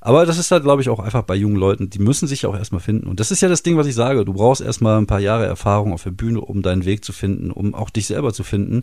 aber 0.00 0.26
das 0.26 0.38
ist 0.38 0.50
halt, 0.50 0.64
glaube 0.64 0.82
ich, 0.82 0.88
auch 0.88 0.98
einfach 0.98 1.22
bei 1.22 1.34
jungen 1.34 1.56
Leuten, 1.56 1.88
die 1.88 1.98
müssen 2.00 2.26
sich 2.26 2.44
auch 2.46 2.56
erstmal 2.56 2.80
finden. 2.80 3.06
Und 3.06 3.20
das 3.20 3.30
ist 3.30 3.40
ja 3.40 3.48
das 3.48 3.62
Ding, 3.62 3.76
was 3.76 3.86
ich 3.86 3.94
sage. 3.94 4.24
Du 4.24 4.32
brauchst 4.32 4.60
erstmal 4.60 4.98
ein 4.98 5.06
paar 5.06 5.20
Jahre 5.20 5.46
Erfahrung 5.46 5.92
auf 5.92 6.02
der 6.02 6.10
Bühne, 6.10 6.40
um 6.40 6.62
deinen 6.62 6.84
Weg 6.84 7.04
zu 7.04 7.12
finden, 7.12 7.50
um 7.50 7.74
auch 7.74 7.90
dich 7.90 8.06
selber 8.06 8.32
zu 8.32 8.42
finden, 8.42 8.82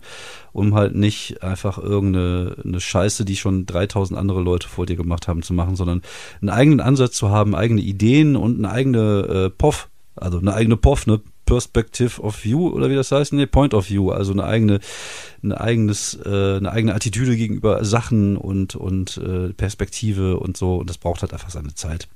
um 0.53 0.75
halt 0.75 0.95
nicht 0.95 1.43
einfach 1.43 1.77
irgendeine 1.77 2.55
eine 2.63 2.79
Scheiße, 2.79 3.25
die 3.25 3.35
schon 3.35 3.65
3000 3.65 4.17
andere 4.17 4.41
Leute 4.41 4.67
vor 4.67 4.85
dir 4.85 4.95
gemacht 4.95 5.27
haben, 5.27 5.41
zu 5.41 5.53
machen, 5.53 5.75
sondern 5.75 6.01
einen 6.41 6.49
eigenen 6.49 6.79
Ansatz 6.79 7.15
zu 7.15 7.29
haben, 7.29 7.55
eigene 7.55 7.81
Ideen 7.81 8.35
und 8.35 8.57
eine 8.57 8.71
eigene 8.71 9.47
äh, 9.47 9.49
POF, 9.49 9.89
also 10.15 10.39
eine 10.39 10.53
eigene 10.53 10.77
POF, 10.77 11.07
ne? 11.07 11.21
Perspective 11.49 12.21
of 12.21 12.43
View 12.43 12.69
oder 12.69 12.89
wie 12.89 12.95
das 12.95 13.11
heißt, 13.11 13.33
nee, 13.33 13.47
Point 13.47 13.73
of 13.73 13.89
View, 13.89 14.11
also 14.11 14.31
eine 14.31 14.43
eigene, 14.43 14.79
eine 15.43 15.59
eigenes, 15.59 16.17
äh, 16.23 16.57
eine 16.57 16.71
eigene 16.71 16.93
Attitüde 16.93 17.35
gegenüber 17.35 17.83
Sachen 17.83 18.37
und 18.37 18.75
und 18.75 19.17
äh, 19.17 19.49
Perspektive 19.53 20.37
und 20.37 20.57
so 20.57 20.77
und 20.77 20.89
das 20.89 20.99
braucht 20.99 21.21
halt 21.21 21.33
einfach 21.33 21.49
seine 21.49 21.73
Zeit. 21.73 22.07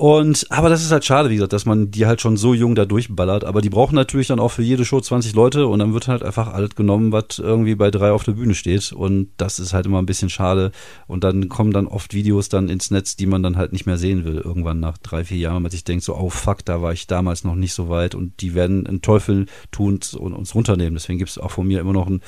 Und, 0.00 0.46
aber 0.48 0.70
das 0.70 0.82
ist 0.82 0.92
halt 0.92 1.04
schade, 1.04 1.28
wie 1.28 1.34
gesagt, 1.34 1.52
dass 1.52 1.66
man 1.66 1.90
die 1.90 2.06
halt 2.06 2.22
schon 2.22 2.38
so 2.38 2.54
jung 2.54 2.74
da 2.74 2.86
durchballert. 2.86 3.44
Aber 3.44 3.60
die 3.60 3.68
brauchen 3.68 3.94
natürlich 3.94 4.28
dann 4.28 4.40
auch 4.40 4.48
für 4.48 4.62
jede 4.62 4.86
Show 4.86 4.98
20 4.98 5.34
Leute 5.34 5.66
und 5.66 5.78
dann 5.78 5.92
wird 5.92 6.08
halt 6.08 6.22
einfach 6.22 6.54
alles 6.54 6.74
genommen, 6.74 7.12
was 7.12 7.38
irgendwie 7.38 7.74
bei 7.74 7.90
drei 7.90 8.10
auf 8.10 8.24
der 8.24 8.32
Bühne 8.32 8.54
steht. 8.54 8.92
Und 8.92 9.28
das 9.36 9.58
ist 9.58 9.74
halt 9.74 9.84
immer 9.84 9.98
ein 9.98 10.06
bisschen 10.06 10.30
schade. 10.30 10.72
Und 11.06 11.22
dann 11.22 11.50
kommen 11.50 11.74
dann 11.74 11.86
oft 11.86 12.14
Videos 12.14 12.48
dann 12.48 12.70
ins 12.70 12.90
Netz, 12.90 13.16
die 13.16 13.26
man 13.26 13.42
dann 13.42 13.58
halt 13.58 13.74
nicht 13.74 13.84
mehr 13.84 13.98
sehen 13.98 14.24
will. 14.24 14.38
Irgendwann 14.38 14.80
nach 14.80 14.96
drei, 14.96 15.22
vier 15.22 15.36
Jahren, 15.36 15.64
weil 15.64 15.70
sich 15.70 15.84
denkt 15.84 16.02
so, 16.02 16.16
oh 16.16 16.30
fuck, 16.30 16.64
da 16.64 16.80
war 16.80 16.94
ich 16.94 17.06
damals 17.06 17.44
noch 17.44 17.54
nicht 17.54 17.74
so 17.74 17.90
weit. 17.90 18.14
Und 18.14 18.40
die 18.40 18.54
werden 18.54 18.86
einen 18.86 19.02
Teufel 19.02 19.44
tun 19.70 20.00
und 20.16 20.32
uns 20.32 20.54
runternehmen. 20.54 20.94
Deswegen 20.94 21.18
gibt 21.18 21.30
es 21.30 21.36
auch 21.36 21.50
von 21.50 21.66
mir 21.66 21.78
immer 21.78 21.92
noch 21.92 22.06
ein, 22.06 22.22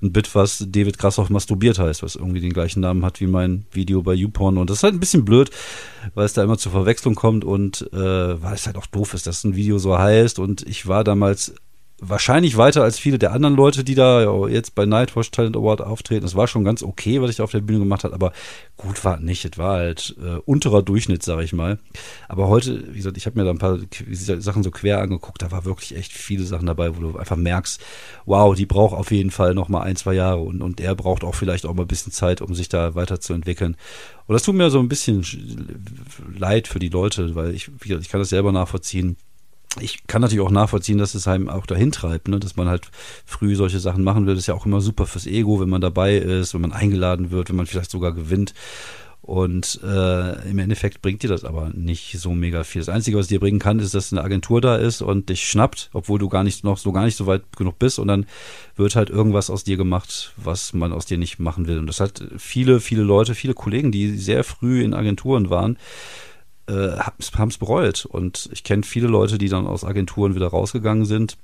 ein 0.00 0.12
Bit, 0.12 0.32
was 0.36 0.64
David 0.68 0.96
Krassoff 0.96 1.28
masturbiert 1.28 1.80
heißt, 1.80 2.04
was 2.04 2.14
irgendwie 2.14 2.40
den 2.40 2.52
gleichen 2.52 2.78
Namen 2.78 3.04
hat 3.04 3.20
wie 3.20 3.26
mein 3.26 3.66
Video 3.72 4.00
bei 4.00 4.14
YouPorn. 4.14 4.58
Und 4.58 4.70
das 4.70 4.76
ist 4.76 4.82
halt 4.84 4.94
ein 4.94 5.00
bisschen 5.00 5.24
blöd, 5.24 5.50
weil 6.14 6.24
es 6.24 6.32
da 6.32 6.44
immer 6.44 6.56
zur 6.56 6.70
Verwechslung 6.70 7.15
kommt 7.16 7.44
und 7.44 7.92
äh, 7.92 8.42
weil 8.42 8.54
es 8.54 8.66
halt 8.66 8.76
auch 8.76 8.86
doof 8.86 9.14
ist, 9.14 9.26
dass 9.26 9.42
ein 9.42 9.56
Video 9.56 9.78
so 9.78 9.98
heißt. 9.98 10.38
Und 10.38 10.62
ich 10.62 10.86
war 10.86 11.02
damals 11.02 11.54
wahrscheinlich 11.98 12.56
weiter 12.56 12.82
als 12.82 12.98
viele 12.98 13.18
der 13.18 13.32
anderen 13.32 13.56
Leute, 13.56 13.82
die 13.82 13.94
da 13.94 14.46
jetzt 14.48 14.74
bei 14.74 14.84
Nightwatch 14.84 15.30
Talent 15.30 15.56
Award 15.56 15.80
auftreten. 15.80 16.26
Es 16.26 16.34
war 16.34 16.46
schon 16.46 16.64
ganz 16.64 16.82
okay, 16.82 17.22
was 17.22 17.30
ich 17.30 17.36
da 17.36 17.44
auf 17.44 17.52
der 17.52 17.60
Bühne 17.60 17.78
gemacht 17.78 18.04
habe, 18.04 18.14
aber 18.14 18.32
gut 18.76 19.04
war 19.04 19.18
nicht. 19.18 19.44
Es 19.44 19.56
war 19.56 19.78
halt 19.78 20.14
äh, 20.22 20.36
unterer 20.44 20.82
Durchschnitt, 20.82 21.22
sag 21.22 21.40
ich 21.42 21.54
mal. 21.54 21.78
Aber 22.28 22.48
heute, 22.48 22.92
wie 22.92 22.98
gesagt, 22.98 23.16
ich 23.16 23.24
habe 23.24 23.38
mir 23.38 23.44
da 23.44 23.50
ein 23.50 23.58
paar 23.58 23.78
Sachen 24.10 24.62
so 24.62 24.70
quer 24.70 25.00
angeguckt. 25.00 25.40
Da 25.40 25.50
war 25.50 25.64
wirklich 25.64 25.96
echt 25.96 26.12
viele 26.12 26.44
Sachen 26.44 26.66
dabei, 26.66 26.96
wo 26.96 27.00
du 27.00 27.18
einfach 27.18 27.36
merkst, 27.36 27.80
wow, 28.26 28.54
die 28.54 28.66
braucht 28.66 28.94
auf 28.94 29.10
jeden 29.10 29.30
Fall 29.30 29.54
noch 29.54 29.68
mal 29.68 29.82
ein, 29.82 29.96
zwei 29.96 30.14
Jahre 30.14 30.40
und, 30.40 30.60
und 30.60 30.80
er 30.80 30.94
braucht 30.94 31.24
auch 31.24 31.34
vielleicht 31.34 31.64
auch 31.64 31.74
mal 31.74 31.84
ein 31.84 31.88
bisschen 31.88 32.12
Zeit, 32.12 32.42
um 32.42 32.54
sich 32.54 32.68
da 32.68 32.94
weiterzuentwickeln. 32.94 33.76
Und 34.26 34.32
das 34.34 34.42
tut 34.42 34.54
mir 34.54 34.70
so 34.70 34.80
ein 34.80 34.88
bisschen 34.88 35.24
leid 36.36 36.68
für 36.68 36.78
die 36.78 36.88
Leute, 36.88 37.34
weil 37.34 37.54
ich, 37.54 37.70
wie 37.80 37.88
gesagt, 37.88 38.04
ich 38.04 38.10
kann 38.10 38.20
das 38.20 38.28
selber 38.28 38.52
nachvollziehen 38.52 39.16
ich 39.80 40.06
kann 40.06 40.22
natürlich 40.22 40.44
auch 40.44 40.50
nachvollziehen, 40.50 40.98
dass 40.98 41.14
es 41.14 41.28
einem 41.28 41.48
auch 41.48 41.66
dahin 41.66 41.92
treibt, 41.92 42.28
ne? 42.28 42.40
dass 42.40 42.56
man 42.56 42.68
halt 42.68 42.90
früh 43.24 43.56
solche 43.56 43.80
Sachen 43.80 44.04
machen 44.04 44.26
will. 44.26 44.34
Das 44.34 44.44
ist 44.44 44.48
ja 44.48 44.54
auch 44.54 44.66
immer 44.66 44.80
super 44.80 45.06
fürs 45.06 45.26
Ego, 45.26 45.60
wenn 45.60 45.68
man 45.68 45.80
dabei 45.80 46.16
ist, 46.16 46.54
wenn 46.54 46.60
man 46.60 46.72
eingeladen 46.72 47.30
wird, 47.30 47.48
wenn 47.48 47.56
man 47.56 47.66
vielleicht 47.66 47.90
sogar 47.90 48.12
gewinnt. 48.12 48.54
Und 49.26 49.80
äh, 49.82 50.48
im 50.48 50.60
Endeffekt 50.60 51.02
bringt 51.02 51.24
dir 51.24 51.28
das 51.28 51.44
aber 51.44 51.70
nicht 51.74 52.16
so 52.16 52.32
mega 52.32 52.62
viel. 52.62 52.80
Das 52.80 52.88
Einzige, 52.88 53.18
was 53.18 53.26
dir 53.26 53.40
bringen 53.40 53.58
kann, 53.58 53.80
ist, 53.80 53.92
dass 53.92 54.12
eine 54.12 54.22
Agentur 54.22 54.60
da 54.60 54.76
ist 54.76 55.02
und 55.02 55.28
dich 55.30 55.48
schnappt, 55.48 55.90
obwohl 55.92 56.20
du 56.20 56.28
gar 56.28 56.44
nicht 56.44 56.62
noch 56.62 56.78
so 56.78 56.92
gar 56.92 57.04
nicht 57.04 57.16
so 57.16 57.26
weit 57.26 57.42
genug 57.56 57.76
bist. 57.80 57.98
Und 57.98 58.06
dann 58.06 58.26
wird 58.76 58.94
halt 58.94 59.10
irgendwas 59.10 59.50
aus 59.50 59.64
dir 59.64 59.76
gemacht, 59.76 60.32
was 60.36 60.74
man 60.74 60.92
aus 60.92 61.06
dir 61.06 61.18
nicht 61.18 61.40
machen 61.40 61.66
will. 61.66 61.80
Und 61.80 61.88
das 61.88 61.98
hat 61.98 62.22
viele, 62.38 62.78
viele 62.78 63.02
Leute, 63.02 63.34
viele 63.34 63.54
Kollegen, 63.54 63.90
die 63.90 64.16
sehr 64.16 64.44
früh 64.44 64.84
in 64.84 64.94
Agenturen 64.94 65.50
waren, 65.50 65.76
äh, 66.68 66.98
haben 66.98 67.48
es 67.48 67.58
bereut. 67.58 68.04
Und 68.04 68.48
ich 68.52 68.64
kenne 68.64 68.82
viele 68.82 69.08
Leute, 69.08 69.38
die 69.38 69.48
dann 69.48 69.66
aus 69.66 69.84
Agenturen 69.84 70.34
wieder 70.34 70.48
rausgegangen 70.48 71.04
sind 71.04 71.36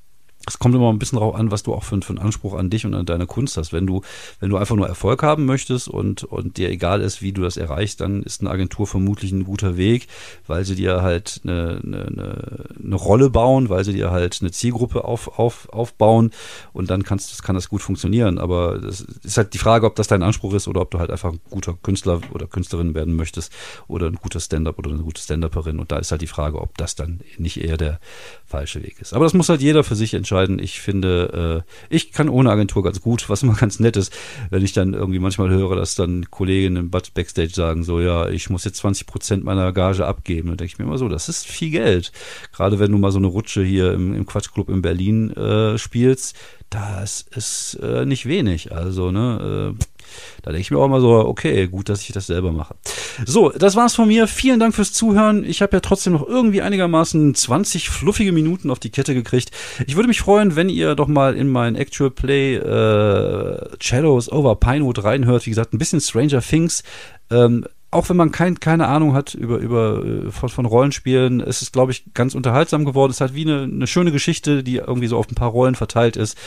es 0.47 0.59
kommt 0.59 0.75
immer 0.75 0.93
ein 0.93 0.99
bisschen 0.99 1.19
darauf 1.19 1.37
an, 1.37 1.51
was 1.51 1.63
du 1.63 1.73
auch 1.73 1.85
für, 1.85 2.01
für, 2.03 2.11
einen 2.11 2.19
Anspruch 2.19 2.55
an 2.55 2.69
dich 2.69 2.85
und 2.85 2.95
an 2.95 3.07
deine 3.07 3.27
Kunst 3.27 3.57
hast. 3.57 3.73
Wenn 3.73 3.87
du, 3.87 4.03
wenn 4.41 4.51
du 4.51 4.57
einfach 4.57 4.75
nur 4.75 4.89
Erfolg 4.89 5.23
haben 5.23 5.45
möchtest 5.45 5.89
und, 5.89 6.25
und 6.25 6.57
dir 6.57 6.69
egal 6.69 7.01
ist, 7.01 7.23
wie 7.23 7.33
du 7.33 7.43
das 7.43 7.57
erreichst, 7.57 8.01
dann 8.01 8.23
ist 8.23 8.41
eine 8.41 8.51
Agentur 8.51 8.87
vermutlich 8.87 9.31
ein 9.31 9.45
guter 9.45 9.77
Weg, 9.77 10.09
weil 10.47 10.65
sie 10.65 10.75
dir 10.75 11.03
halt 11.03 11.41
eine, 11.45 11.81
eine, 11.85 12.67
eine 12.83 12.97
Rolle 12.97 13.31
bauen, 13.31 13.69
weil 13.69 13.85
sie 13.85 13.93
dir 13.93 14.11
halt 14.11 14.39
eine 14.41 14.51
Zielgruppe 14.51 15.05
auf, 15.05 15.39
auf, 15.39 15.69
aufbauen 15.69 16.33
und 16.73 16.91
dann 16.91 17.05
kannst, 17.05 17.43
kann 17.45 17.55
das 17.55 17.69
gut 17.69 17.83
funktionieren. 17.83 18.39
Aber 18.39 18.79
das 18.79 19.01
ist 19.01 19.37
halt 19.37 19.55
die 19.55 19.59
Frage, 19.59 19.87
ob 19.87 19.95
das 19.95 20.09
dein 20.09 20.25
Anspruch 20.25 20.55
ist 20.55 20.67
oder 20.67 20.81
ob 20.81 20.91
du 20.91 20.99
halt 20.99 21.11
einfach 21.11 21.33
ein 21.33 21.41
guter 21.51 21.75
Künstler 21.75 22.21
oder 22.33 22.49
Künstlerin 22.49 22.95
werden 22.95 23.15
möchtest 23.15 23.53
oder 23.87 24.09
ein 24.09 24.17
guter 24.17 24.41
Stand-up 24.41 24.79
oder 24.79 24.91
eine 24.91 25.03
gute 25.03 25.23
Stand-Upperin. 25.23 25.79
Und 25.79 25.93
da 25.93 25.99
ist 25.99 26.11
halt 26.11 26.23
die 26.23 26.27
Frage, 26.27 26.61
ob 26.61 26.77
das 26.79 26.97
dann 26.97 27.21
nicht 27.39 27.63
eher 27.63 27.77
der 27.77 28.01
falsche 28.45 28.83
Weg 28.83 29.01
ist. 29.01 29.13
Aber 29.13 29.25
das 29.25 29.35
muss 29.35 29.49
halt 29.49 29.61
jeder 29.61 29.85
für 29.85 29.95
sich 29.95 30.15
entscheiden 30.15 30.32
entscheiden. 30.33 30.59
Ich 30.59 30.81
finde, 30.81 31.65
äh, 31.67 31.95
ich 31.95 32.13
kann 32.13 32.29
ohne 32.29 32.51
Agentur 32.51 32.83
ganz 32.83 33.01
gut, 33.01 33.29
was 33.29 33.43
immer 33.43 33.55
ganz 33.61 33.81
nett 33.81 33.97
ist, 33.97 34.13
wenn 34.51 34.65
ich 34.65 34.73
dann 34.73 34.95
irgendwie 34.95 35.19
manchmal 35.19 35.51
höre, 35.51 35.77
dass 35.77 35.95
dann 35.95 36.31
Kolleginnen 36.31 36.91
Backstage 36.91 37.51
sagen, 37.51 37.85
so, 37.85 38.01
ja, 38.01 38.29
ich 38.29 38.51
muss 38.51 38.65
jetzt 38.65 38.79
20 38.79 39.07
Prozent 39.07 39.45
meiner 39.45 39.73
Gage 39.73 40.07
abgeben. 40.07 40.49
Dann 40.49 40.57
denke 40.57 40.73
ich 40.73 40.79
mir 40.79 40.85
immer 40.85 40.99
so, 40.99 41.09
das 41.09 41.29
ist 41.29 41.47
viel 41.47 41.71
Geld. 41.71 42.13
Gerade 42.53 42.79
wenn 42.79 42.93
du 42.93 42.99
mal 42.99 43.13
so 43.13 43.19
eine 43.19 43.27
Rutsche 43.27 43.63
hier 43.63 43.93
im, 43.93 44.15
im 44.15 44.27
Quatschclub 44.27 44.69
in 44.71 44.83
Berlin 44.83 45.31
äh, 45.33 45.79
spielst, 45.79 46.37
das 46.71 47.27
ist 47.35 47.75
äh, 47.83 48.07
nicht 48.07 48.27
wenig. 48.27 48.73
Also, 48.73 49.11
ne, 49.11 49.75
äh, 49.79 49.85
da 50.43 50.51
denke 50.51 50.63
ich 50.63 50.71
mir 50.71 50.79
auch 50.79 50.89
mal 50.89 51.01
so, 51.01 51.13
okay, 51.13 51.67
gut, 51.67 51.89
dass 51.89 52.03
ich 52.03 52.13
das 52.13 52.27
selber 52.27 52.53
mache. 52.53 52.75
So, 53.27 53.51
das 53.51 53.77
war's 53.77 53.95
von 53.95 54.09
mir. 54.09 54.27
Vielen 54.27 54.61
Dank 54.61 54.75
fürs 54.75 54.93
Zuhören. 54.93 55.45
Ich 55.45 55.63
habe 55.63 55.77
ja 55.77 55.81
trotzdem 55.81 56.15
noch 56.15 56.27
irgendwie 56.27 56.63
einigermaßen 56.63 57.35
20 57.35 57.91
fluffige 57.91 58.33
Minuten 58.33 58.71
auf 58.71 58.79
die 58.79 58.91
Kette 58.91 59.15
gekriegt. 59.15 59.51
Ich 59.87 59.97
würde 59.97 60.09
mich 60.09 60.21
freuen, 60.21 60.57
wenn 60.57 60.69
ihr 60.69 60.95
doch 60.95 61.09
mal 61.09 61.37
in 61.37 61.49
mein 61.49 61.77
Actual 61.77 62.11
Play 62.11 62.57
äh, 62.57 63.69
Shadows 63.81 64.31
over 64.31 64.57
Pinewood 64.57 65.05
reinhört. 65.05 65.47
Wie 65.47 65.51
gesagt, 65.51 65.73
ein 65.73 65.79
bisschen 65.79 66.01
Stranger 66.01 66.41
Things. 66.41 66.83
Ähm, 67.31 67.67
auch 67.93 68.09
wenn 68.09 68.17
man 68.17 68.33
kein, 68.33 68.59
keine 68.59 68.89
Ahnung 68.89 69.13
hat 69.13 69.35
über, 69.35 69.59
über 69.59 70.03
äh, 70.05 70.31
von, 70.31 70.49
von 70.49 70.65
Rollenspielen, 70.65 71.41
ist 71.41 71.61
es, 71.61 71.73
glaube 71.73 71.93
ich, 71.93 72.15
ganz 72.15 72.35
unterhaltsam 72.35 72.87
geworden. 72.87 73.13
Es 73.13 73.21
halt 73.21 73.35
wie 73.35 73.43
eine, 73.43 73.63
eine 73.63 73.87
schöne 73.87 74.11
Geschichte, 74.11 74.65
die 74.65 74.77
irgendwie 74.77 75.09
so 75.09 75.19
auf 75.19 75.31
ein 75.31 75.35
paar 75.35 75.51
Rollen 75.51 75.75
verteilt 75.75 76.17
ist. 76.17 76.39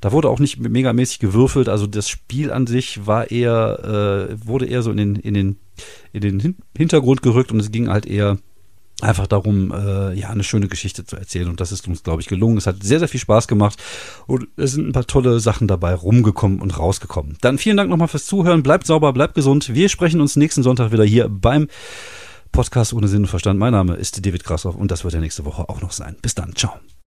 Da 0.00 0.10
wurde 0.10 0.28
auch 0.28 0.40
nicht 0.40 0.58
megamäßig 0.58 1.20
gewürfelt. 1.20 1.68
Also 1.68 1.86
das 1.86 2.08
Spiel 2.08 2.50
an 2.50 2.66
sich 2.66 3.06
war 3.06 3.30
eher, 3.30 4.28
äh, 4.28 4.46
wurde 4.46 4.66
eher 4.66 4.82
so 4.82 4.90
in 4.90 4.96
den, 4.96 5.16
in 5.16 5.34
den, 5.34 5.56
in 6.12 6.20
den 6.20 6.56
Hintergrund 6.76 7.22
gerückt 7.22 7.52
und 7.52 7.60
es 7.60 7.70
ging 7.70 7.88
halt 7.88 8.04
eher 8.04 8.38
einfach 9.00 9.26
darum, 9.26 9.72
äh, 9.72 10.14
ja, 10.14 10.30
eine 10.30 10.44
schöne 10.44 10.68
Geschichte 10.68 11.04
zu 11.04 11.16
erzählen. 11.16 11.48
Und 11.48 11.60
das 11.60 11.72
ist 11.72 11.86
uns, 11.86 12.02
glaube 12.02 12.20
ich, 12.20 12.28
gelungen. 12.28 12.58
Es 12.58 12.66
hat 12.66 12.82
sehr, 12.82 12.98
sehr 12.98 13.08
viel 13.08 13.20
Spaß 13.20 13.48
gemacht 13.48 13.82
und 14.26 14.48
es 14.56 14.72
sind 14.72 14.88
ein 14.88 14.92
paar 14.92 15.06
tolle 15.06 15.40
Sachen 15.40 15.68
dabei 15.68 15.94
rumgekommen 15.94 16.60
und 16.60 16.78
rausgekommen. 16.78 17.38
Dann 17.40 17.58
vielen 17.58 17.76
Dank 17.76 17.90
nochmal 17.90 18.08
fürs 18.08 18.26
Zuhören. 18.26 18.62
Bleibt 18.62 18.86
sauber, 18.86 19.12
bleibt 19.12 19.34
gesund. 19.34 19.74
Wir 19.74 19.88
sprechen 19.88 20.20
uns 20.20 20.36
nächsten 20.36 20.62
Sonntag 20.62 20.92
wieder 20.92 21.04
hier 21.04 21.28
beim 21.28 21.68
Podcast 22.52 22.92
ohne 22.92 23.08
Sinn 23.08 23.22
und 23.22 23.28
Verstand. 23.28 23.58
Mein 23.58 23.72
Name 23.72 23.94
ist 23.94 24.24
David 24.24 24.44
Grassoff 24.44 24.74
und 24.74 24.90
das 24.90 25.04
wird 25.04 25.14
ja 25.14 25.20
nächste 25.20 25.44
Woche 25.44 25.68
auch 25.68 25.80
noch 25.80 25.92
sein. 25.92 26.16
Bis 26.20 26.34
dann. 26.34 26.54
Ciao. 26.56 26.72